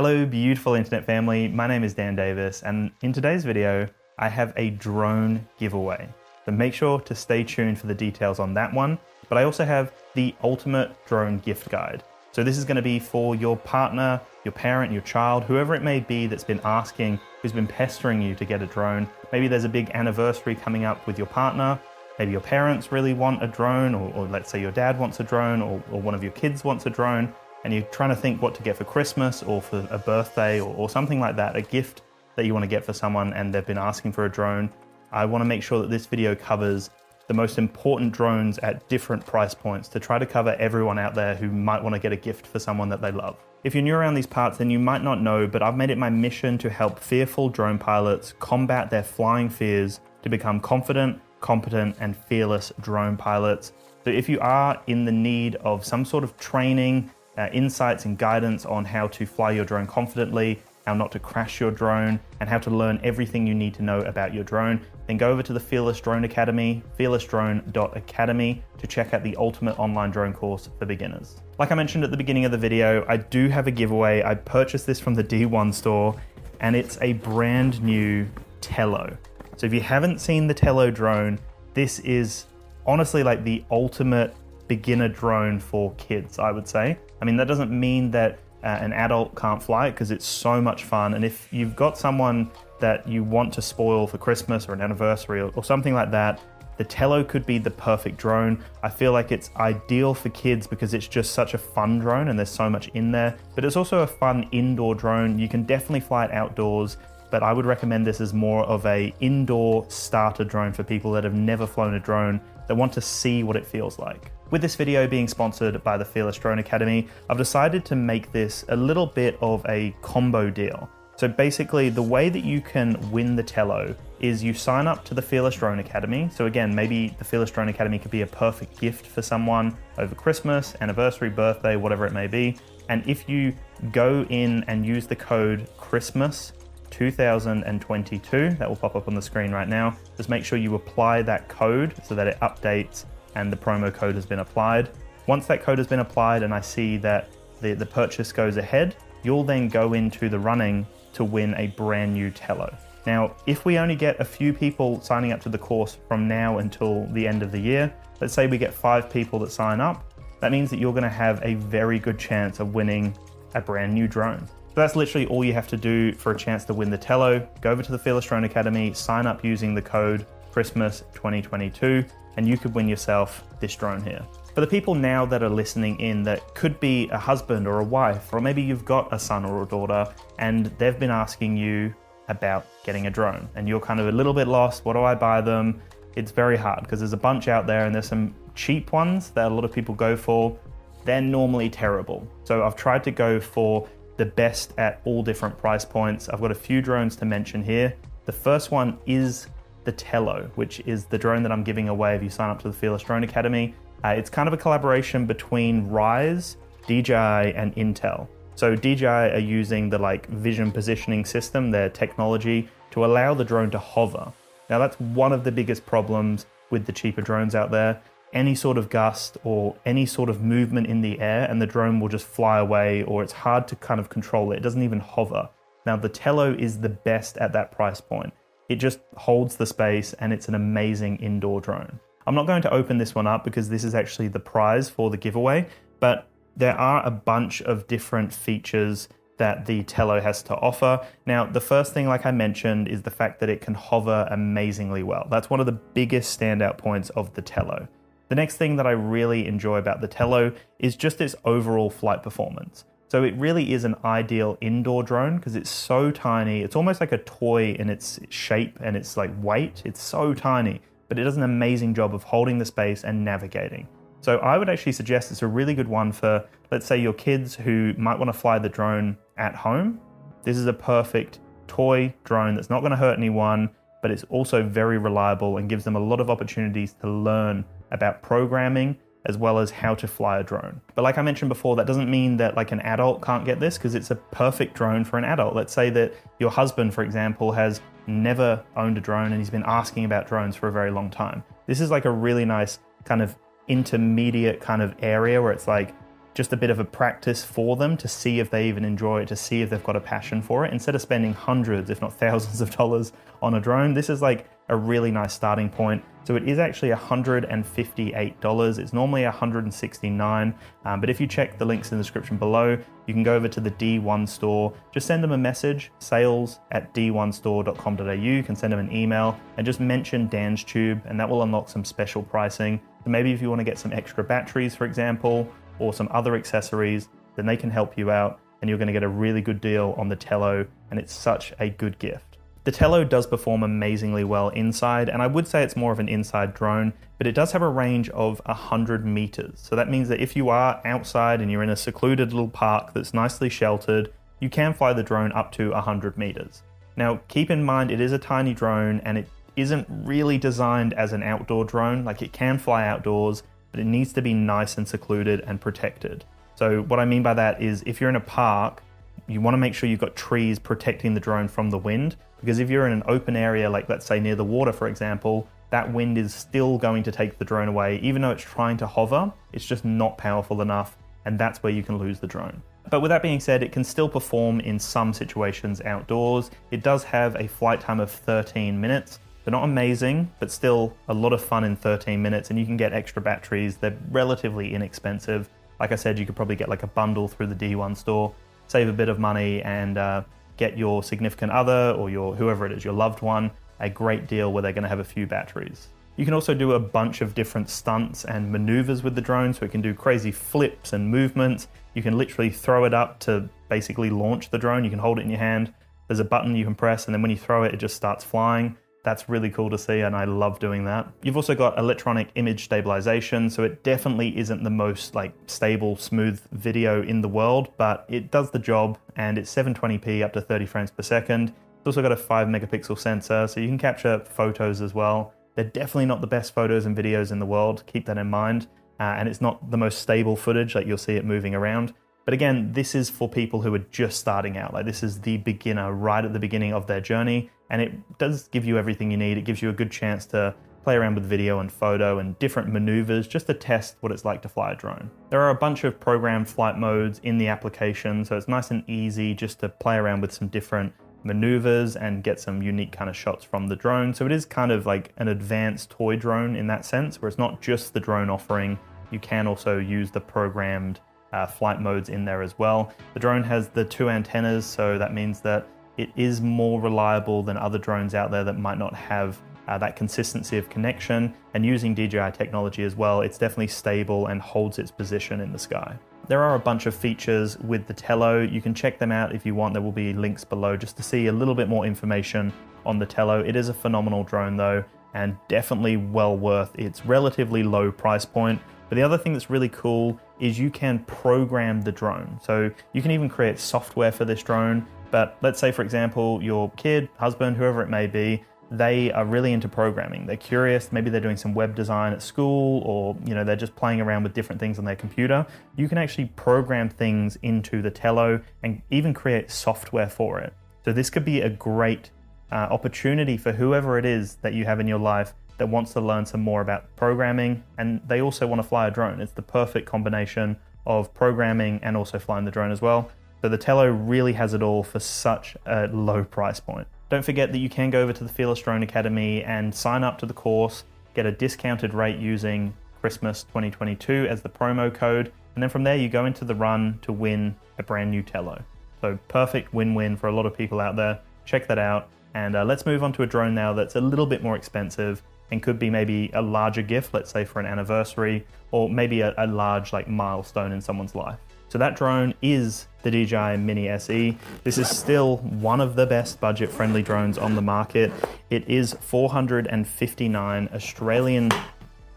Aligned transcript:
Hello, 0.00 0.24
beautiful 0.24 0.74
internet 0.74 1.04
family. 1.04 1.48
My 1.48 1.66
name 1.66 1.82
is 1.82 1.92
Dan 1.92 2.14
Davis, 2.14 2.62
and 2.62 2.92
in 3.02 3.12
today's 3.12 3.44
video, 3.44 3.88
I 4.16 4.28
have 4.28 4.52
a 4.56 4.70
drone 4.70 5.44
giveaway. 5.58 6.08
So 6.44 6.52
make 6.52 6.72
sure 6.72 7.00
to 7.00 7.16
stay 7.16 7.42
tuned 7.42 7.80
for 7.80 7.88
the 7.88 7.96
details 7.96 8.38
on 8.38 8.54
that 8.54 8.72
one. 8.72 8.96
But 9.28 9.38
I 9.38 9.42
also 9.42 9.64
have 9.64 9.92
the 10.14 10.36
ultimate 10.44 10.92
drone 11.06 11.38
gift 11.38 11.68
guide. 11.68 12.04
So 12.30 12.44
this 12.44 12.58
is 12.58 12.64
going 12.64 12.76
to 12.76 12.82
be 12.82 13.00
for 13.00 13.34
your 13.34 13.56
partner, 13.56 14.20
your 14.44 14.52
parent, 14.52 14.92
your 14.92 15.02
child, 15.02 15.42
whoever 15.42 15.74
it 15.74 15.82
may 15.82 15.98
be 15.98 16.28
that's 16.28 16.44
been 16.44 16.60
asking, 16.62 17.18
who's 17.42 17.50
been 17.50 17.66
pestering 17.66 18.22
you 18.22 18.36
to 18.36 18.44
get 18.44 18.62
a 18.62 18.66
drone. 18.66 19.08
Maybe 19.32 19.48
there's 19.48 19.64
a 19.64 19.68
big 19.68 19.90
anniversary 19.94 20.54
coming 20.54 20.84
up 20.84 21.08
with 21.08 21.18
your 21.18 21.26
partner. 21.26 21.76
Maybe 22.20 22.30
your 22.30 22.40
parents 22.40 22.92
really 22.92 23.14
want 23.14 23.42
a 23.42 23.48
drone, 23.48 23.96
or, 23.96 24.14
or 24.14 24.28
let's 24.28 24.48
say 24.48 24.60
your 24.60 24.70
dad 24.70 24.96
wants 24.96 25.18
a 25.18 25.24
drone, 25.24 25.60
or, 25.60 25.82
or 25.90 26.00
one 26.00 26.14
of 26.14 26.22
your 26.22 26.32
kids 26.32 26.62
wants 26.62 26.86
a 26.86 26.90
drone 26.90 27.34
and 27.64 27.72
you're 27.72 27.82
trying 27.84 28.10
to 28.10 28.16
think 28.16 28.40
what 28.40 28.54
to 28.54 28.62
get 28.62 28.76
for 28.76 28.84
Christmas 28.84 29.42
or 29.42 29.60
for 29.60 29.86
a 29.90 29.98
birthday 29.98 30.60
or, 30.60 30.74
or 30.74 30.88
something 30.88 31.20
like 31.20 31.36
that, 31.36 31.56
a 31.56 31.62
gift 31.62 32.02
that 32.36 32.46
you 32.46 32.52
want 32.52 32.62
to 32.62 32.68
get 32.68 32.84
for 32.84 32.92
someone 32.92 33.32
and 33.32 33.52
they've 33.52 33.66
been 33.66 33.78
asking 33.78 34.12
for 34.12 34.24
a 34.24 34.30
drone, 34.30 34.70
I 35.10 35.24
want 35.24 35.42
to 35.42 35.46
make 35.46 35.62
sure 35.62 35.80
that 35.80 35.90
this 35.90 36.06
video 36.06 36.34
covers 36.34 36.90
the 37.26 37.34
most 37.34 37.58
important 37.58 38.12
drones 38.12 38.58
at 38.58 38.88
different 38.88 39.24
price 39.24 39.54
points 39.54 39.88
to 39.88 40.00
try 40.00 40.18
to 40.18 40.24
cover 40.24 40.56
everyone 40.58 40.98
out 40.98 41.14
there 41.14 41.34
who 41.34 41.50
might 41.50 41.82
want 41.82 41.94
to 41.94 42.00
get 42.00 42.12
a 42.12 42.16
gift 42.16 42.46
for 42.46 42.58
someone 42.58 42.88
that 42.88 43.02
they 43.02 43.12
love. 43.12 43.36
If 43.64 43.74
you're 43.74 43.82
new 43.82 43.94
around 43.94 44.14
these 44.14 44.26
parts, 44.26 44.58
then 44.58 44.70
you 44.70 44.78
might 44.78 45.02
not 45.02 45.20
know, 45.20 45.46
but 45.46 45.62
I've 45.62 45.76
made 45.76 45.90
it 45.90 45.98
my 45.98 46.08
mission 46.08 46.56
to 46.58 46.70
help 46.70 46.98
fearful 46.98 47.48
drone 47.50 47.78
pilots 47.78 48.32
combat 48.38 48.88
their 48.88 49.02
flying 49.02 49.48
fears 49.48 50.00
to 50.22 50.28
become 50.28 50.60
confident, 50.60 51.20
competent, 51.40 51.96
and 52.00 52.16
fearless 52.16 52.72
drone 52.80 53.16
pilots. 53.16 53.72
So 54.04 54.10
if 54.10 54.28
you 54.28 54.40
are 54.40 54.80
in 54.86 55.04
the 55.04 55.12
need 55.12 55.56
of 55.56 55.84
some 55.84 56.04
sort 56.04 56.24
of 56.24 56.36
training, 56.38 57.10
uh, 57.38 57.48
insights 57.52 58.04
and 58.04 58.18
guidance 58.18 58.66
on 58.66 58.84
how 58.84 59.06
to 59.08 59.24
fly 59.24 59.52
your 59.52 59.64
drone 59.64 59.86
confidently, 59.86 60.60
how 60.86 60.94
not 60.94 61.12
to 61.12 61.18
crash 61.18 61.60
your 61.60 61.70
drone, 61.70 62.18
and 62.40 62.48
how 62.48 62.58
to 62.58 62.70
learn 62.70 63.00
everything 63.04 63.46
you 63.46 63.54
need 63.54 63.74
to 63.74 63.82
know 63.82 64.00
about 64.00 64.34
your 64.34 64.42
drone, 64.42 64.80
then 65.06 65.16
go 65.16 65.30
over 65.30 65.42
to 65.42 65.52
the 65.52 65.60
Fearless 65.60 66.00
Drone 66.00 66.24
Academy, 66.24 66.82
fearlessdrone.academy, 66.98 68.62
to 68.78 68.86
check 68.86 69.14
out 69.14 69.22
the 69.22 69.36
ultimate 69.36 69.78
online 69.78 70.10
drone 70.10 70.32
course 70.32 70.68
for 70.78 70.86
beginners. 70.86 71.40
Like 71.58 71.70
I 71.72 71.74
mentioned 71.74 72.04
at 72.04 72.10
the 72.10 72.16
beginning 72.16 72.44
of 72.44 72.52
the 72.52 72.58
video, 72.58 73.04
I 73.08 73.18
do 73.18 73.48
have 73.48 73.66
a 73.66 73.70
giveaway. 73.70 74.22
I 74.22 74.34
purchased 74.34 74.86
this 74.86 74.98
from 74.98 75.14
the 75.14 75.24
D1 75.24 75.72
store, 75.72 76.20
and 76.60 76.74
it's 76.74 76.98
a 77.00 77.14
brand 77.14 77.82
new 77.82 78.26
Tello. 78.60 79.16
So 79.56 79.66
if 79.66 79.72
you 79.72 79.80
haven't 79.80 80.20
seen 80.20 80.46
the 80.46 80.54
Tello 80.54 80.90
drone, 80.90 81.38
this 81.74 82.00
is 82.00 82.46
honestly 82.86 83.22
like 83.22 83.44
the 83.44 83.64
ultimate 83.70 84.34
beginner 84.68 85.08
drone 85.08 85.58
for 85.58 85.92
kids, 85.94 86.38
I 86.38 86.52
would 86.52 86.68
say. 86.68 86.98
I 87.20 87.24
mean, 87.24 87.36
that 87.36 87.48
doesn't 87.48 87.70
mean 87.70 88.10
that 88.12 88.38
uh, 88.62 88.66
an 88.66 88.92
adult 88.92 89.34
can't 89.34 89.62
fly 89.62 89.88
it 89.88 89.92
because 89.92 90.10
it's 90.10 90.26
so 90.26 90.60
much 90.60 90.84
fun. 90.84 91.14
And 91.14 91.24
if 91.24 91.52
you've 91.52 91.76
got 91.76 91.96
someone 91.98 92.50
that 92.80 93.08
you 93.08 93.24
want 93.24 93.52
to 93.54 93.62
spoil 93.62 94.06
for 94.06 94.18
Christmas 94.18 94.68
or 94.68 94.72
an 94.72 94.80
anniversary 94.80 95.40
or, 95.40 95.50
or 95.54 95.64
something 95.64 95.94
like 95.94 96.10
that, 96.12 96.40
the 96.76 96.84
Tello 96.84 97.24
could 97.24 97.44
be 97.44 97.58
the 97.58 97.70
perfect 97.70 98.16
drone. 98.18 98.64
I 98.84 98.88
feel 98.88 99.10
like 99.12 99.32
it's 99.32 99.50
ideal 99.56 100.14
for 100.14 100.28
kids 100.28 100.66
because 100.66 100.94
it's 100.94 101.08
just 101.08 101.32
such 101.32 101.54
a 101.54 101.58
fun 101.58 101.98
drone 101.98 102.28
and 102.28 102.38
there's 102.38 102.50
so 102.50 102.70
much 102.70 102.86
in 102.88 103.10
there. 103.10 103.36
But 103.56 103.64
it's 103.64 103.76
also 103.76 104.00
a 104.00 104.06
fun 104.06 104.48
indoor 104.52 104.94
drone. 104.94 105.38
You 105.38 105.48
can 105.48 105.64
definitely 105.64 106.00
fly 106.00 106.26
it 106.26 106.30
outdoors, 106.30 106.96
but 107.32 107.42
I 107.42 107.52
would 107.52 107.66
recommend 107.66 108.06
this 108.06 108.20
as 108.20 108.32
more 108.32 108.64
of 108.64 108.86
a 108.86 109.12
indoor 109.20 109.86
starter 109.90 110.44
drone 110.44 110.72
for 110.72 110.84
people 110.84 111.10
that 111.12 111.24
have 111.24 111.34
never 111.34 111.66
flown 111.66 111.94
a 111.94 112.00
drone 112.00 112.40
that 112.68 112.74
want 112.74 112.92
to 112.92 113.00
see 113.00 113.42
what 113.42 113.56
it 113.56 113.66
feels 113.66 113.98
like. 113.98 114.30
With 114.50 114.62
this 114.62 114.76
video 114.76 115.06
being 115.06 115.28
sponsored 115.28 115.82
by 115.82 115.98
the 115.98 116.04
Fearless 116.04 116.38
Drone 116.38 116.58
Academy, 116.58 117.08
I've 117.28 117.36
decided 117.36 117.84
to 117.86 117.96
make 117.96 118.32
this 118.32 118.64
a 118.68 118.76
little 118.76 119.06
bit 119.06 119.36
of 119.40 119.64
a 119.68 119.94
combo 120.00 120.48
deal. 120.48 120.88
So 121.16 121.26
basically, 121.26 121.88
the 121.90 122.02
way 122.02 122.28
that 122.28 122.44
you 122.44 122.60
can 122.60 123.10
win 123.10 123.34
the 123.34 123.42
Tello 123.42 123.94
is 124.20 124.42
you 124.42 124.54
sign 124.54 124.86
up 124.86 125.04
to 125.06 125.14
the 125.14 125.22
Fearless 125.22 125.56
Drone 125.56 125.80
Academy. 125.80 126.30
So 126.32 126.46
again, 126.46 126.72
maybe 126.72 127.14
the 127.18 127.24
Fearless 127.24 127.50
Drone 127.50 127.68
Academy 127.68 127.98
could 127.98 128.12
be 128.12 128.22
a 128.22 128.26
perfect 128.26 128.78
gift 128.78 129.04
for 129.04 129.20
someone 129.20 129.76
over 129.98 130.14
Christmas, 130.14 130.76
anniversary, 130.80 131.28
birthday, 131.28 131.74
whatever 131.74 132.06
it 132.06 132.12
may 132.12 132.28
be. 132.28 132.56
And 132.88 133.04
if 133.06 133.28
you 133.28 133.52
go 133.92 134.24
in 134.30 134.64
and 134.68 134.86
use 134.86 135.06
the 135.06 135.16
code 135.16 135.68
Christmas 135.76 136.52
2022, 136.90 138.50
that 138.58 138.68
will 138.68 138.76
pop 138.76 138.96
up 138.96 139.08
on 139.08 139.14
the 139.14 139.22
screen 139.22 139.50
right 139.50 139.68
now, 139.68 139.96
just 140.16 140.28
make 140.28 140.44
sure 140.44 140.58
you 140.58 140.74
apply 140.74 141.22
that 141.22 141.48
code 141.48 141.94
so 142.04 142.14
that 142.14 142.26
it 142.26 142.38
updates 142.40 143.04
and 143.34 143.52
the 143.52 143.56
promo 143.56 143.92
code 143.92 144.14
has 144.14 144.26
been 144.26 144.40
applied. 144.40 144.90
Once 145.26 145.46
that 145.46 145.62
code 145.62 145.78
has 145.78 145.86
been 145.86 146.00
applied 146.00 146.42
and 146.42 146.52
I 146.52 146.60
see 146.60 146.96
that 146.98 147.28
the, 147.60 147.74
the 147.74 147.86
purchase 147.86 148.32
goes 148.32 148.56
ahead, 148.56 148.96
you'll 149.22 149.44
then 149.44 149.68
go 149.68 149.92
into 149.92 150.28
the 150.28 150.38
running 150.38 150.86
to 151.12 151.24
win 151.24 151.54
a 151.54 151.68
brand 151.68 152.14
new 152.14 152.30
Tello. 152.30 152.76
Now, 153.06 153.34
if 153.46 153.64
we 153.64 153.78
only 153.78 153.96
get 153.96 154.20
a 154.20 154.24
few 154.24 154.52
people 154.52 155.00
signing 155.00 155.32
up 155.32 155.40
to 155.42 155.48
the 155.48 155.58
course 155.58 155.98
from 156.08 156.28
now 156.28 156.58
until 156.58 157.06
the 157.12 157.26
end 157.26 157.42
of 157.42 157.52
the 157.52 157.58
year, 157.58 157.92
let's 158.20 158.34
say 158.34 158.46
we 158.46 158.58
get 158.58 158.74
five 158.74 159.10
people 159.10 159.38
that 159.40 159.50
sign 159.50 159.80
up, 159.80 160.04
that 160.40 160.52
means 160.52 160.70
that 160.70 160.78
you're 160.78 160.92
going 160.92 161.02
to 161.04 161.08
have 161.08 161.40
a 161.42 161.54
very 161.54 161.98
good 161.98 162.18
chance 162.18 162.60
of 162.60 162.74
winning 162.74 163.16
a 163.54 163.60
brand 163.60 163.94
new 163.94 164.06
drone. 164.06 164.46
So 164.78 164.82
that's 164.82 164.94
literally 164.94 165.26
all 165.26 165.44
you 165.44 165.52
have 165.54 165.66
to 165.70 165.76
do 165.76 166.12
for 166.12 166.30
a 166.30 166.36
chance 166.36 166.64
to 166.66 166.72
win 166.72 166.88
the 166.88 166.96
Tello. 166.96 167.44
Go 167.60 167.72
over 167.72 167.82
to 167.82 167.90
the 167.90 167.98
Fearless 167.98 168.26
Drone 168.26 168.44
Academy, 168.44 168.94
sign 168.94 169.26
up 169.26 169.44
using 169.44 169.74
the 169.74 169.82
code 169.82 170.24
Christmas 170.52 171.02
2022, 171.14 172.04
and 172.36 172.46
you 172.46 172.56
could 172.56 172.72
win 172.76 172.88
yourself 172.88 173.42
this 173.58 173.74
drone 173.74 174.00
here. 174.04 174.24
For 174.54 174.60
the 174.60 174.68
people 174.68 174.94
now 174.94 175.26
that 175.26 175.42
are 175.42 175.48
listening 175.48 175.98
in 175.98 176.22
that 176.22 176.54
could 176.54 176.78
be 176.78 177.08
a 177.08 177.18
husband 177.18 177.66
or 177.66 177.80
a 177.80 177.84
wife, 177.84 178.32
or 178.32 178.40
maybe 178.40 178.62
you've 178.62 178.84
got 178.84 179.12
a 179.12 179.18
son 179.18 179.44
or 179.44 179.64
a 179.64 179.66
daughter 179.66 180.14
and 180.38 180.66
they've 180.78 181.00
been 181.00 181.10
asking 181.10 181.56
you 181.56 181.92
about 182.28 182.64
getting 182.84 183.08
a 183.08 183.10
drone 183.10 183.48
and 183.56 183.66
you're 183.66 183.80
kind 183.80 183.98
of 183.98 184.06
a 184.06 184.12
little 184.12 184.32
bit 184.32 184.46
lost. 184.46 184.84
What 184.84 184.92
do 184.92 185.02
I 185.02 185.16
buy 185.16 185.40
them? 185.40 185.82
It's 186.14 186.30
very 186.30 186.56
hard 186.56 186.84
because 186.84 187.00
there's 187.00 187.12
a 187.12 187.16
bunch 187.16 187.48
out 187.48 187.66
there 187.66 187.86
and 187.86 187.92
there's 187.92 188.06
some 188.06 188.32
cheap 188.54 188.92
ones 188.92 189.30
that 189.30 189.50
a 189.50 189.52
lot 189.52 189.64
of 189.64 189.72
people 189.72 189.96
go 189.96 190.16
for. 190.16 190.56
They're 191.04 191.20
normally 191.20 191.68
terrible. 191.68 192.28
So 192.44 192.64
I've 192.64 192.76
tried 192.76 193.02
to 193.04 193.10
go 193.10 193.40
for 193.40 193.88
the 194.18 194.26
best 194.26 194.74
at 194.76 195.00
all 195.04 195.22
different 195.22 195.56
price 195.56 195.84
points. 195.84 196.28
I've 196.28 196.40
got 196.42 196.50
a 196.50 196.54
few 196.54 196.82
drones 196.82 197.16
to 197.16 197.24
mention 197.24 197.62
here. 197.62 197.94
The 198.26 198.32
first 198.32 198.70
one 198.70 198.98
is 199.06 199.46
the 199.84 199.92
Tello, 199.92 200.50
which 200.56 200.80
is 200.80 201.06
the 201.06 201.16
drone 201.16 201.42
that 201.44 201.52
I'm 201.52 201.62
giving 201.62 201.88
away 201.88 202.14
if 202.14 202.22
you 202.22 202.28
sign 202.28 202.50
up 202.50 202.60
to 202.62 202.68
the 202.68 202.74
Fearless 202.74 203.02
Drone 203.02 203.24
Academy. 203.24 203.74
Uh, 204.04 204.08
it's 204.08 204.28
kind 204.28 204.46
of 204.46 204.52
a 204.52 204.56
collaboration 204.56 205.24
between 205.24 205.88
Ryze, 205.88 206.56
DJI, 206.86 207.54
and 207.54 207.74
Intel. 207.76 208.28
So 208.54 208.74
DJI 208.74 209.06
are 209.06 209.38
using 209.38 209.88
the 209.88 209.98
like 209.98 210.26
vision 210.28 210.72
positioning 210.72 211.24
system, 211.24 211.70
their 211.70 211.88
technology, 211.88 212.68
to 212.90 213.04
allow 213.04 213.34
the 213.34 213.44
drone 213.44 213.70
to 213.70 213.78
hover. 213.78 214.32
Now 214.68 214.78
that's 214.78 214.98
one 215.00 215.32
of 215.32 215.44
the 215.44 215.52
biggest 215.52 215.86
problems 215.86 216.46
with 216.70 216.84
the 216.84 216.92
cheaper 216.92 217.22
drones 217.22 217.54
out 217.54 217.70
there. 217.70 218.02
Any 218.32 218.54
sort 218.54 218.76
of 218.76 218.90
gust 218.90 219.38
or 219.44 219.76
any 219.86 220.06
sort 220.06 220.28
of 220.28 220.42
movement 220.42 220.86
in 220.86 221.00
the 221.00 221.18
air, 221.20 221.46
and 221.50 221.60
the 221.60 221.66
drone 221.66 222.00
will 222.00 222.08
just 222.08 222.26
fly 222.26 222.58
away, 222.58 223.02
or 223.04 223.22
it's 223.22 223.32
hard 223.32 223.66
to 223.68 223.76
kind 223.76 223.98
of 223.98 224.08
control 224.08 224.52
it. 224.52 224.56
It 224.56 224.62
doesn't 224.62 224.82
even 224.82 225.00
hover. 225.00 225.48
Now, 225.86 225.96
the 225.96 226.08
Tello 226.08 226.52
is 226.52 226.78
the 226.78 226.90
best 226.90 227.38
at 227.38 227.52
that 227.54 227.72
price 227.72 228.00
point. 228.00 228.32
It 228.68 228.76
just 228.76 229.00
holds 229.16 229.56
the 229.56 229.64
space 229.64 230.12
and 230.14 230.32
it's 230.32 230.48
an 230.48 230.54
amazing 230.54 231.16
indoor 231.16 231.60
drone. 231.62 231.98
I'm 232.26 232.34
not 232.34 232.46
going 232.46 232.60
to 232.60 232.70
open 232.74 232.98
this 232.98 233.14
one 233.14 233.26
up 233.26 233.42
because 233.42 233.70
this 233.70 233.84
is 233.84 233.94
actually 233.94 234.28
the 234.28 234.40
prize 234.40 234.90
for 234.90 235.08
the 235.08 235.16
giveaway, 235.16 235.66
but 235.98 236.28
there 236.56 236.76
are 236.76 237.02
a 237.06 237.10
bunch 237.10 237.62
of 237.62 237.86
different 237.86 238.34
features 238.34 239.08
that 239.38 239.64
the 239.64 239.82
Tello 239.84 240.20
has 240.20 240.42
to 240.42 240.54
offer. 240.56 241.00
Now, 241.24 241.46
the 241.46 241.60
first 241.60 241.94
thing, 241.94 242.06
like 242.06 242.26
I 242.26 242.32
mentioned, 242.32 242.88
is 242.88 243.00
the 243.00 243.10
fact 243.10 243.40
that 243.40 243.48
it 243.48 243.62
can 243.62 243.72
hover 243.72 244.28
amazingly 244.30 245.02
well. 245.02 245.26
That's 245.30 245.48
one 245.48 245.60
of 245.60 245.66
the 245.66 245.72
biggest 245.72 246.38
standout 246.38 246.76
points 246.76 247.08
of 247.10 247.32
the 247.32 247.40
Tello. 247.40 247.88
The 248.28 248.34
next 248.34 248.56
thing 248.56 248.76
that 248.76 248.86
I 248.86 248.90
really 248.90 249.46
enjoy 249.46 249.78
about 249.78 250.00
the 250.00 250.08
Tello 250.08 250.52
is 250.78 250.96
just 250.96 251.20
its 251.20 251.34
overall 251.44 251.88
flight 251.88 252.22
performance. 252.22 252.84
So 253.08 253.24
it 253.24 253.34
really 253.36 253.72
is 253.72 253.84
an 253.84 253.94
ideal 254.04 254.58
indoor 254.60 255.02
drone 255.02 255.38
because 255.38 255.56
it's 255.56 255.70
so 255.70 256.10
tiny. 256.10 256.60
It's 256.60 256.76
almost 256.76 257.00
like 257.00 257.12
a 257.12 257.18
toy 257.18 257.72
in 257.78 257.88
its 257.88 258.20
shape 258.28 258.78
and 258.82 258.94
its 258.94 259.16
like 259.16 259.30
weight. 259.42 259.80
It's 259.86 260.02
so 260.02 260.34
tiny, 260.34 260.82
but 261.08 261.18
it 261.18 261.24
does 261.24 261.38
an 261.38 261.42
amazing 261.42 261.94
job 261.94 262.14
of 262.14 262.22
holding 262.22 262.58
the 262.58 262.66
space 262.66 263.04
and 263.04 263.24
navigating. 263.24 263.88
So 264.20 264.36
I 264.38 264.58
would 264.58 264.68
actually 264.68 264.92
suggest 264.92 265.30
it's 265.30 265.40
a 265.40 265.46
really 265.46 265.74
good 265.74 265.88
one 265.88 266.12
for 266.12 266.44
let's 266.70 266.84
say 266.84 267.00
your 267.00 267.14
kids 267.14 267.54
who 267.54 267.94
might 267.96 268.18
want 268.18 268.28
to 268.28 268.38
fly 268.38 268.58
the 268.58 268.68
drone 268.68 269.16
at 269.38 269.54
home. 269.54 270.00
This 270.42 270.58
is 270.58 270.66
a 270.66 270.72
perfect 270.72 271.38
toy 271.66 272.12
drone 272.24 272.54
that's 272.54 272.68
not 272.68 272.80
going 272.80 272.90
to 272.90 272.96
hurt 272.96 273.16
anyone, 273.16 273.70
but 274.02 274.10
it's 274.10 274.24
also 274.24 274.62
very 274.62 274.98
reliable 274.98 275.56
and 275.56 275.68
gives 275.68 275.84
them 275.84 275.96
a 275.96 276.00
lot 276.00 276.20
of 276.20 276.28
opportunities 276.28 276.92
to 277.00 277.10
learn 277.10 277.64
about 277.90 278.22
programming 278.22 278.96
as 279.26 279.36
well 279.36 279.58
as 279.58 279.70
how 279.70 279.94
to 279.94 280.08
fly 280.08 280.38
a 280.38 280.42
drone. 280.42 280.80
But 280.94 281.02
like 281.02 281.18
I 281.18 281.22
mentioned 281.22 281.48
before, 281.48 281.76
that 281.76 281.86
doesn't 281.86 282.10
mean 282.10 282.36
that 282.38 282.56
like 282.56 282.72
an 282.72 282.80
adult 282.80 283.20
can't 283.22 283.44
get 283.44 283.60
this 283.60 283.76
because 283.76 283.94
it's 283.94 284.10
a 284.10 284.14
perfect 284.14 284.74
drone 284.74 285.04
for 285.04 285.18
an 285.18 285.24
adult. 285.24 285.54
Let's 285.54 285.72
say 285.72 285.90
that 285.90 286.14
your 286.38 286.50
husband, 286.50 286.94
for 286.94 287.02
example, 287.02 287.52
has 287.52 287.80
never 288.06 288.64
owned 288.76 288.96
a 288.96 289.00
drone 289.00 289.32
and 289.32 289.40
he's 289.40 289.50
been 289.50 289.64
asking 289.66 290.04
about 290.04 290.26
drones 290.26 290.56
for 290.56 290.68
a 290.68 290.72
very 290.72 290.90
long 290.90 291.10
time. 291.10 291.44
This 291.66 291.80
is 291.80 291.90
like 291.90 292.06
a 292.06 292.10
really 292.10 292.44
nice 292.44 292.78
kind 293.04 293.20
of 293.20 293.36
intermediate 293.68 294.60
kind 294.60 294.80
of 294.80 294.94
area 295.00 295.42
where 295.42 295.52
it's 295.52 295.68
like 295.68 295.94
just 296.34 296.52
a 296.52 296.56
bit 296.56 296.70
of 296.70 296.78
a 296.78 296.84
practice 296.84 297.44
for 297.44 297.76
them 297.76 297.96
to 297.96 298.08
see 298.08 298.38
if 298.38 298.48
they 298.48 298.68
even 298.68 298.84
enjoy 298.84 299.22
it, 299.22 299.28
to 299.28 299.36
see 299.36 299.60
if 299.60 299.70
they've 299.70 299.82
got 299.84 299.96
a 299.96 300.00
passion 300.00 300.40
for 300.40 300.64
it. 300.64 300.72
Instead 300.72 300.94
of 300.94 301.02
spending 301.02 301.34
hundreds, 301.34 301.90
if 301.90 302.00
not 302.00 302.12
thousands 302.14 302.60
of 302.60 302.70
dollars 302.76 303.12
on 303.42 303.54
a 303.54 303.60
drone, 303.60 303.92
this 303.92 304.08
is 304.08 304.22
like 304.22 304.46
a 304.68 304.76
really 304.76 305.10
nice 305.10 305.34
starting 305.34 305.68
point. 305.68 306.04
So 306.24 306.36
it 306.36 306.46
is 306.46 306.58
actually 306.58 306.90
$158. 306.90 308.78
It's 308.78 308.92
normally 308.92 309.22
$169, 309.22 310.54
um, 310.84 311.00
but 311.00 311.08
if 311.08 311.20
you 311.20 311.26
check 311.26 311.56
the 311.56 311.64
links 311.64 311.90
in 311.90 311.96
the 311.96 312.04
description 312.04 312.36
below, 312.36 312.76
you 313.06 313.14
can 313.14 313.22
go 313.22 313.34
over 313.34 313.48
to 313.48 313.60
the 313.60 313.70
D1 313.70 314.28
store. 314.28 314.74
Just 314.92 315.06
send 315.06 315.24
them 315.24 315.32
a 315.32 315.38
message, 315.38 315.90
sales 316.00 316.58
at 316.70 316.92
d1store.com.au. 316.92 318.12
You 318.12 318.42
can 318.42 318.54
send 318.54 318.74
them 318.74 318.80
an 318.80 318.94
email 318.94 319.40
and 319.56 319.64
just 319.64 319.80
mention 319.80 320.28
Dan's 320.28 320.64
Tube, 320.64 321.00
and 321.06 321.18
that 321.18 321.28
will 321.28 321.42
unlock 321.42 321.70
some 321.70 321.82
special 321.82 322.22
pricing. 322.22 322.78
So 323.04 323.10
maybe 323.10 323.32
if 323.32 323.40
you 323.40 323.48
want 323.48 323.60
to 323.60 323.64
get 323.64 323.78
some 323.78 323.92
extra 323.94 324.22
batteries, 324.22 324.74
for 324.74 324.84
example, 324.84 325.50
or 325.78 325.94
some 325.94 326.08
other 326.10 326.36
accessories, 326.36 327.08
then 327.36 327.46
they 327.46 327.56
can 327.56 327.70
help 327.70 327.96
you 327.96 328.10
out 328.10 328.40
and 328.60 328.68
you're 328.68 328.78
going 328.78 328.88
to 328.88 328.92
get 328.92 329.02
a 329.02 329.08
really 329.08 329.40
good 329.40 329.60
deal 329.60 329.94
on 329.96 330.08
the 330.08 330.16
Tello, 330.16 330.66
and 330.90 330.98
it's 330.98 331.14
such 331.14 331.52
a 331.58 331.70
good 331.70 331.98
gift. 331.98 332.27
The 332.68 332.72
Tello 332.72 333.02
does 333.02 333.26
perform 333.26 333.62
amazingly 333.62 334.24
well 334.24 334.50
inside, 334.50 335.08
and 335.08 335.22
I 335.22 335.26
would 335.26 335.48
say 335.48 335.62
it's 335.62 335.74
more 335.74 335.90
of 335.90 336.00
an 336.00 336.08
inside 336.10 336.52
drone, 336.52 336.92
but 337.16 337.26
it 337.26 337.32
does 337.32 337.52
have 337.52 337.62
a 337.62 337.68
range 337.70 338.10
of 338.10 338.42
100 338.44 339.06
meters. 339.06 339.54
So 339.54 339.74
that 339.74 339.88
means 339.88 340.10
that 340.10 340.20
if 340.20 340.36
you 340.36 340.50
are 340.50 340.78
outside 340.84 341.40
and 341.40 341.50
you're 341.50 341.62
in 341.62 341.70
a 341.70 341.76
secluded 341.76 342.34
little 342.34 342.50
park 342.50 342.92
that's 342.92 343.14
nicely 343.14 343.48
sheltered, 343.48 344.12
you 344.38 344.50
can 344.50 344.74
fly 344.74 344.92
the 344.92 345.02
drone 345.02 345.32
up 345.32 345.50
to 345.52 345.70
100 345.70 346.18
meters. 346.18 346.62
Now, 346.94 347.20
keep 347.28 347.50
in 347.50 347.64
mind 347.64 347.90
it 347.90 348.02
is 348.02 348.12
a 348.12 348.18
tiny 348.18 348.52
drone 348.52 349.00
and 349.00 349.16
it 349.16 349.30
isn't 349.56 349.86
really 349.88 350.36
designed 350.36 350.92
as 350.92 351.14
an 351.14 351.22
outdoor 351.22 351.64
drone. 351.64 352.04
Like 352.04 352.20
it 352.20 352.34
can 352.34 352.58
fly 352.58 352.86
outdoors, 352.86 353.44
but 353.70 353.80
it 353.80 353.86
needs 353.86 354.12
to 354.12 354.20
be 354.20 354.34
nice 354.34 354.76
and 354.76 354.86
secluded 354.86 355.40
and 355.46 355.58
protected. 355.58 356.26
So, 356.56 356.82
what 356.82 357.00
I 357.00 357.06
mean 357.06 357.22
by 357.22 357.32
that 357.32 357.62
is 357.62 357.82
if 357.86 357.98
you're 357.98 358.10
in 358.10 358.16
a 358.16 358.20
park, 358.20 358.82
you 359.26 359.40
want 359.40 359.54
to 359.54 359.58
make 359.58 359.72
sure 359.72 359.88
you've 359.88 360.00
got 360.00 360.16
trees 360.16 360.58
protecting 360.58 361.14
the 361.14 361.20
drone 361.20 361.48
from 361.48 361.70
the 361.70 361.78
wind. 361.78 362.16
Because 362.40 362.58
if 362.58 362.70
you're 362.70 362.86
in 362.86 362.92
an 362.92 363.02
open 363.06 363.36
area, 363.36 363.68
like 363.68 363.88
let's 363.88 364.06
say 364.06 364.20
near 364.20 364.36
the 364.36 364.44
water, 364.44 364.72
for 364.72 364.88
example, 364.88 365.48
that 365.70 365.92
wind 365.92 366.16
is 366.16 366.34
still 366.34 366.78
going 366.78 367.02
to 367.02 367.12
take 367.12 367.38
the 367.38 367.44
drone 367.44 367.68
away. 367.68 367.98
Even 368.00 368.22
though 368.22 368.30
it's 368.30 368.42
trying 368.42 368.76
to 368.78 368.86
hover, 368.86 369.32
it's 369.52 369.66
just 369.66 369.84
not 369.84 370.16
powerful 370.16 370.62
enough, 370.62 370.96
and 371.24 371.38
that's 371.38 371.62
where 371.62 371.72
you 371.72 371.82
can 371.82 371.98
lose 371.98 372.20
the 372.20 372.26
drone. 372.26 372.62
But 372.90 373.00
with 373.00 373.10
that 373.10 373.22
being 373.22 373.40
said, 373.40 373.62
it 373.62 373.72
can 373.72 373.84
still 373.84 374.08
perform 374.08 374.60
in 374.60 374.78
some 374.78 375.12
situations 375.12 375.82
outdoors. 375.82 376.50
It 376.70 376.82
does 376.82 377.04
have 377.04 377.36
a 377.36 377.46
flight 377.46 377.80
time 377.80 378.00
of 378.00 378.10
13 378.10 378.80
minutes, 378.80 379.18
they're 379.48 379.52
not 379.52 379.64
amazing, 379.64 380.30
but 380.40 380.50
still 380.50 380.94
a 381.08 381.14
lot 381.14 381.32
of 381.32 381.42
fun 381.42 381.64
in 381.64 381.74
13 381.74 382.20
minutes, 382.20 382.50
and 382.50 382.58
you 382.58 382.66
can 382.66 382.76
get 382.76 382.92
extra 382.92 383.22
batteries. 383.22 383.78
They're 383.78 383.96
relatively 384.10 384.74
inexpensive. 384.74 385.48
Like 385.80 385.90
I 385.90 385.94
said, 385.94 386.18
you 386.18 386.26
could 386.26 386.36
probably 386.36 386.54
get 386.54 386.68
like 386.68 386.82
a 386.82 386.86
bundle 386.86 387.28
through 387.28 387.46
the 387.46 387.54
D1 387.54 387.96
store, 387.96 388.34
save 388.66 388.88
a 388.88 388.92
bit 388.92 389.08
of 389.08 389.18
money, 389.18 389.62
and 389.62 389.96
uh, 389.96 390.22
get 390.58 390.76
your 390.76 391.02
significant 391.02 391.52
other 391.52 391.94
or 391.98 392.10
your 392.10 392.34
whoever 392.34 392.66
it 392.66 392.72
is, 392.72 392.84
your 392.84 392.92
loved 392.92 393.22
one, 393.22 393.50
a 393.80 393.88
great 393.88 394.26
deal 394.26 394.52
where 394.52 394.62
they're 394.62 394.72
going 394.74 394.82
to 394.82 394.88
have 394.88 394.98
a 394.98 395.04
few 395.04 395.26
batteries. 395.26 395.88
You 396.16 396.24
can 396.24 396.34
also 396.34 396.52
do 396.52 396.72
a 396.72 396.80
bunch 396.80 397.20
of 397.20 397.32
different 397.32 397.70
stunts 397.70 398.24
and 398.24 398.50
maneuvers 398.50 399.04
with 399.04 399.14
the 399.14 399.20
drone, 399.20 399.54
so 399.54 399.64
it 399.64 399.70
can 399.70 399.80
do 399.80 399.94
crazy 399.94 400.32
flips 400.32 400.92
and 400.92 401.08
movements. 401.08 401.68
You 401.94 402.02
can 402.02 402.18
literally 402.18 402.50
throw 402.50 402.84
it 402.84 402.92
up 402.92 403.20
to 403.20 403.48
basically 403.68 404.10
launch 404.10 404.50
the 404.50 404.58
drone. 404.58 404.82
You 404.82 404.90
can 404.90 404.98
hold 404.98 405.20
it 405.20 405.22
in 405.22 405.30
your 405.30 405.38
hand. 405.38 405.72
There's 406.08 406.18
a 406.18 406.24
button 406.24 406.56
you 406.56 406.64
can 406.64 406.74
press, 406.74 407.06
and 407.06 407.14
then 407.14 407.22
when 407.22 407.30
you 407.30 407.36
throw 407.36 407.62
it, 407.62 407.72
it 407.72 407.76
just 407.76 407.94
starts 407.94 408.24
flying. 408.24 408.76
That's 409.08 409.26
really 409.26 409.48
cool 409.48 409.70
to 409.70 409.78
see, 409.78 410.00
and 410.00 410.14
I 410.14 410.24
love 410.24 410.58
doing 410.58 410.84
that. 410.84 411.10
You've 411.22 411.38
also 411.38 411.54
got 411.54 411.78
electronic 411.78 412.28
image 412.34 412.64
stabilization, 412.64 413.48
so 413.48 413.62
it 413.62 413.82
definitely 413.82 414.36
isn't 414.36 414.62
the 414.62 414.68
most 414.68 415.14
like 415.14 415.32
stable, 415.46 415.96
smooth 415.96 416.38
video 416.52 417.02
in 417.02 417.22
the 417.22 417.28
world, 417.28 417.72
but 417.78 418.04
it 418.10 418.30
does 418.30 418.50
the 418.50 418.58
job, 418.58 418.98
and 419.16 419.38
it's 419.38 419.50
720p 419.54 420.22
up 420.22 420.34
to 420.34 420.42
30 420.42 420.66
frames 420.66 420.90
per 420.90 421.02
second. 421.02 421.54
It's 421.78 421.86
also 421.86 422.02
got 422.02 422.12
a 422.12 422.18
5 422.18 422.48
megapixel 422.48 422.98
sensor, 422.98 423.48
so 423.48 423.60
you 423.60 423.68
can 423.68 423.78
capture 423.78 424.22
photos 424.26 424.82
as 424.82 424.92
well. 424.92 425.32
They're 425.54 425.64
definitely 425.64 426.04
not 426.04 426.20
the 426.20 426.26
best 426.26 426.52
photos 426.52 426.84
and 426.84 426.94
videos 426.94 427.32
in 427.32 427.38
the 427.38 427.46
world, 427.46 427.84
keep 427.86 428.04
that 428.04 428.18
in 428.18 428.28
mind. 428.28 428.66
Uh, 429.00 429.14
and 429.16 429.26
it's 429.26 429.40
not 429.40 429.70
the 429.70 429.78
most 429.78 430.00
stable 430.00 430.36
footage, 430.36 430.74
like 430.74 430.86
you'll 430.86 430.98
see 430.98 431.14
it 431.14 431.24
moving 431.24 431.54
around. 431.54 431.94
But 432.28 432.34
again, 432.34 432.72
this 432.72 432.94
is 432.94 433.08
for 433.08 433.26
people 433.26 433.62
who 433.62 433.72
are 433.72 433.86
just 433.90 434.20
starting 434.20 434.58
out. 434.58 434.74
Like 434.74 434.84
this 434.84 435.02
is 435.02 435.18
the 435.18 435.38
beginner 435.38 435.94
right 435.94 436.22
at 436.22 436.34
the 436.34 436.38
beginning 436.38 436.74
of 436.74 436.86
their 436.86 437.00
journey, 437.00 437.48
and 437.70 437.80
it 437.80 438.18
does 438.18 438.48
give 438.48 438.66
you 438.66 438.76
everything 438.76 439.10
you 439.10 439.16
need. 439.16 439.38
It 439.38 439.46
gives 439.46 439.62
you 439.62 439.70
a 439.70 439.72
good 439.72 439.90
chance 439.90 440.26
to 440.26 440.54
play 440.84 440.96
around 440.96 441.14
with 441.14 441.24
video 441.24 441.60
and 441.60 441.72
photo 441.72 442.18
and 442.18 442.38
different 442.38 442.70
maneuvers 442.70 443.26
just 443.26 443.46
to 443.46 443.54
test 443.54 443.96
what 444.00 444.12
it's 444.12 444.26
like 444.26 444.42
to 444.42 444.48
fly 444.50 444.72
a 444.72 444.76
drone. 444.76 445.10
There 445.30 445.40
are 445.40 445.48
a 445.48 445.54
bunch 445.54 445.84
of 445.84 445.98
programmed 445.98 446.50
flight 446.50 446.76
modes 446.76 447.18
in 447.22 447.38
the 447.38 447.48
application, 447.48 448.26
so 448.26 448.36
it's 448.36 448.46
nice 448.46 448.70
and 448.72 448.84
easy 448.86 449.32
just 449.32 449.60
to 449.60 449.70
play 449.70 449.96
around 449.96 450.20
with 450.20 450.30
some 450.30 450.48
different 450.48 450.92
maneuvers 451.24 451.96
and 451.96 452.22
get 452.22 452.38
some 452.38 452.60
unique 452.60 452.92
kind 452.92 453.08
of 453.08 453.16
shots 453.16 453.42
from 453.42 453.68
the 453.68 453.76
drone. 453.76 454.12
So 454.12 454.26
it 454.26 454.32
is 454.32 454.44
kind 454.44 454.70
of 454.70 454.84
like 454.84 455.14
an 455.16 455.28
advanced 455.28 455.88
toy 455.88 456.16
drone 456.16 456.56
in 456.56 456.66
that 456.66 456.84
sense, 456.84 457.22
where 457.22 457.30
it's 457.30 457.38
not 457.38 457.62
just 457.62 457.94
the 457.94 458.00
drone 458.00 458.28
offering, 458.28 458.78
you 459.10 459.18
can 459.18 459.46
also 459.46 459.78
use 459.78 460.10
the 460.10 460.20
programmed 460.20 461.00
uh, 461.32 461.46
flight 461.46 461.80
modes 461.80 462.08
in 462.08 462.24
there 462.24 462.42
as 462.42 462.58
well. 462.58 462.92
The 463.14 463.20
drone 463.20 463.42
has 463.44 463.68
the 463.68 463.84
two 463.84 464.10
antennas, 464.10 464.64
so 464.66 464.98
that 464.98 465.12
means 465.12 465.40
that 465.40 465.66
it 465.96 466.10
is 466.16 466.40
more 466.40 466.80
reliable 466.80 467.42
than 467.42 467.56
other 467.56 467.78
drones 467.78 468.14
out 468.14 468.30
there 468.30 468.44
that 468.44 468.58
might 468.58 468.78
not 468.78 468.94
have 468.94 469.40
uh, 469.66 469.76
that 469.78 469.96
consistency 469.96 470.56
of 470.56 470.70
connection. 470.70 471.34
And 471.54 471.64
using 471.64 471.94
DJI 471.94 472.32
technology 472.32 472.84
as 472.84 472.96
well, 472.96 473.20
it's 473.20 473.36
definitely 473.36 473.68
stable 473.68 474.26
and 474.26 474.40
holds 474.40 474.78
its 474.78 474.90
position 474.90 475.40
in 475.40 475.52
the 475.52 475.58
sky. 475.58 475.96
There 476.28 476.42
are 476.42 476.54
a 476.54 476.58
bunch 476.58 476.86
of 476.86 476.94
features 476.94 477.58
with 477.58 477.86
the 477.86 477.94
Tello. 477.94 478.42
You 478.42 478.60
can 478.60 478.74
check 478.74 478.98
them 478.98 479.12
out 479.12 479.34
if 479.34 479.44
you 479.44 479.54
want. 479.54 479.74
There 479.74 479.82
will 479.82 479.92
be 479.92 480.12
links 480.12 480.44
below 480.44 480.76
just 480.76 480.96
to 480.98 481.02
see 481.02 481.26
a 481.26 481.32
little 481.32 481.54
bit 481.54 481.68
more 481.68 481.86
information 481.86 482.52
on 482.84 482.98
the 482.98 483.06
Tello. 483.06 483.40
It 483.40 483.56
is 483.56 483.68
a 483.68 483.74
phenomenal 483.74 484.24
drone 484.24 484.56
though, 484.56 484.84
and 485.14 485.36
definitely 485.48 485.96
well 485.96 486.36
worth 486.36 486.78
its 486.78 487.04
relatively 487.04 487.62
low 487.62 487.90
price 487.90 488.24
point. 488.24 488.60
But 488.88 488.96
the 488.96 489.02
other 489.02 489.18
thing 489.18 489.32
that's 489.32 489.50
really 489.50 489.68
cool 489.68 490.18
is 490.40 490.58
you 490.58 490.70
can 490.70 491.00
program 491.00 491.82
the 491.82 491.92
drone. 491.92 492.38
So 492.42 492.70
you 492.92 493.02
can 493.02 493.10
even 493.10 493.28
create 493.28 493.58
software 493.58 494.12
for 494.12 494.24
this 494.24 494.42
drone. 494.42 494.86
But 495.10 495.36
let's 495.40 495.58
say, 495.58 495.72
for 495.72 495.82
example, 495.82 496.42
your 496.42 496.70
kid, 496.72 497.08
husband, 497.16 497.56
whoever 497.56 497.82
it 497.82 497.88
may 497.88 498.06
be, 498.06 498.44
they 498.70 499.10
are 499.12 499.24
really 499.24 499.52
into 499.52 499.68
programming. 499.68 500.26
They're 500.26 500.36
curious. 500.36 500.92
Maybe 500.92 501.08
they're 501.08 501.20
doing 501.20 501.36
some 501.38 501.54
web 501.54 501.74
design 501.74 502.12
at 502.12 502.22
school, 502.22 502.82
or 502.84 503.16
you 503.24 503.34
know 503.34 503.42
they're 503.42 503.56
just 503.56 503.74
playing 503.76 504.00
around 504.00 504.24
with 504.24 504.34
different 504.34 504.60
things 504.60 504.78
on 504.78 504.84
their 504.84 504.96
computer. 504.96 505.46
You 505.76 505.88
can 505.88 505.96
actually 505.96 506.26
program 506.36 506.90
things 506.90 507.38
into 507.42 507.80
the 507.80 507.90
Tello 507.90 508.40
and 508.62 508.82
even 508.90 509.14
create 509.14 509.50
software 509.50 510.08
for 510.08 510.38
it. 510.38 510.52
So 510.84 510.92
this 510.92 511.10
could 511.10 511.24
be 511.24 511.40
a 511.40 511.50
great 511.50 512.10
uh, 512.52 512.68
opportunity 512.70 513.36
for 513.36 513.52
whoever 513.52 513.98
it 513.98 514.04
is 514.04 514.36
that 514.36 514.54
you 514.54 514.64
have 514.64 514.80
in 514.80 514.88
your 514.88 514.98
life 514.98 515.34
that 515.58 515.68
wants 515.68 515.92
to 515.92 516.00
learn 516.00 516.24
some 516.24 516.40
more 516.40 516.60
about 516.60 516.94
programming 516.96 517.62
and 517.76 518.00
they 518.06 518.20
also 518.20 518.46
want 518.46 518.62
to 518.62 518.66
fly 518.66 518.88
a 518.88 518.90
drone. 518.90 519.20
It's 519.20 519.32
the 519.32 519.42
perfect 519.42 519.86
combination 519.86 520.56
of 520.86 521.12
programming 521.12 521.80
and 521.82 521.96
also 521.96 522.18
flying 522.18 522.44
the 522.44 522.50
drone 522.50 522.72
as 522.72 522.80
well. 522.80 523.10
So 523.42 523.48
the 523.48 523.58
Tello 523.58 523.86
really 523.88 524.32
has 524.32 524.54
it 524.54 524.62
all 524.62 524.82
for 524.82 524.98
such 524.98 525.56
a 525.66 525.86
low 525.88 526.24
price 526.24 526.58
point. 526.58 526.88
Don't 527.10 527.24
forget 527.24 527.52
that 527.52 527.58
you 527.58 527.68
can 527.68 527.90
go 527.90 528.02
over 528.02 528.12
to 528.12 528.24
the 528.24 528.30
Fearless 528.30 528.60
Drone 528.60 528.82
Academy 528.82 529.44
and 529.44 529.74
sign 529.74 530.02
up 530.02 530.18
to 530.18 530.26
the 530.26 530.34
course, 530.34 530.84
get 531.14 531.26
a 531.26 531.32
discounted 531.32 531.94
rate 531.94 532.18
using 532.18 532.74
Christmas 533.00 533.44
2022 533.44 534.26
as 534.28 534.42
the 534.42 534.48
promo 534.48 534.92
code, 534.92 535.32
and 535.54 535.62
then 535.62 535.70
from 535.70 535.84
there 535.84 535.96
you 535.96 536.08
go 536.08 536.26
into 536.26 536.44
the 536.44 536.54
run 536.54 536.98
to 537.02 537.12
win 537.12 537.54
a 537.78 537.82
brand 537.82 538.10
new 538.10 538.22
Tello. 538.22 538.62
So 539.00 539.18
perfect 539.28 539.72
win-win 539.72 540.16
for 540.16 540.28
a 540.28 540.32
lot 540.32 540.46
of 540.46 540.56
people 540.56 540.80
out 540.80 540.96
there. 540.96 541.20
Check 541.44 541.66
that 541.68 541.78
out. 541.78 542.08
And 542.34 542.56
uh, 542.56 542.64
let's 542.64 542.84
move 542.84 543.02
on 543.02 543.12
to 543.14 543.22
a 543.22 543.26
drone 543.26 543.54
now 543.54 543.72
that's 543.72 543.96
a 543.96 544.00
little 544.00 544.26
bit 544.26 544.42
more 544.42 544.56
expensive 544.56 545.22
and 545.50 545.62
could 545.62 545.78
be 545.78 545.90
maybe 545.90 546.30
a 546.34 546.42
larger 546.42 546.82
gift, 546.82 547.14
let's 547.14 547.30
say 547.30 547.44
for 547.44 547.60
an 547.60 547.66
anniversary, 547.66 548.46
or 548.70 548.88
maybe 548.88 549.20
a, 549.20 549.34
a 549.38 549.46
large 549.46 549.92
like 549.92 550.08
milestone 550.08 550.72
in 550.72 550.80
someone's 550.80 551.14
life. 551.14 551.38
So 551.68 551.78
that 551.78 551.96
drone 551.96 552.34
is 552.40 552.86
the 553.02 553.10
DJI 553.10 553.58
Mini 553.58 553.88
SE. 553.88 554.36
This 554.64 554.78
is 554.78 554.88
still 554.88 555.36
one 555.38 555.82
of 555.82 555.96
the 555.96 556.06
best 556.06 556.40
budget-friendly 556.40 557.02
drones 557.02 557.36
on 557.36 557.54
the 557.54 557.62
market. 557.62 558.10
It 558.48 558.68
is 558.68 558.94
459 558.94 560.68
Australian 560.72 561.50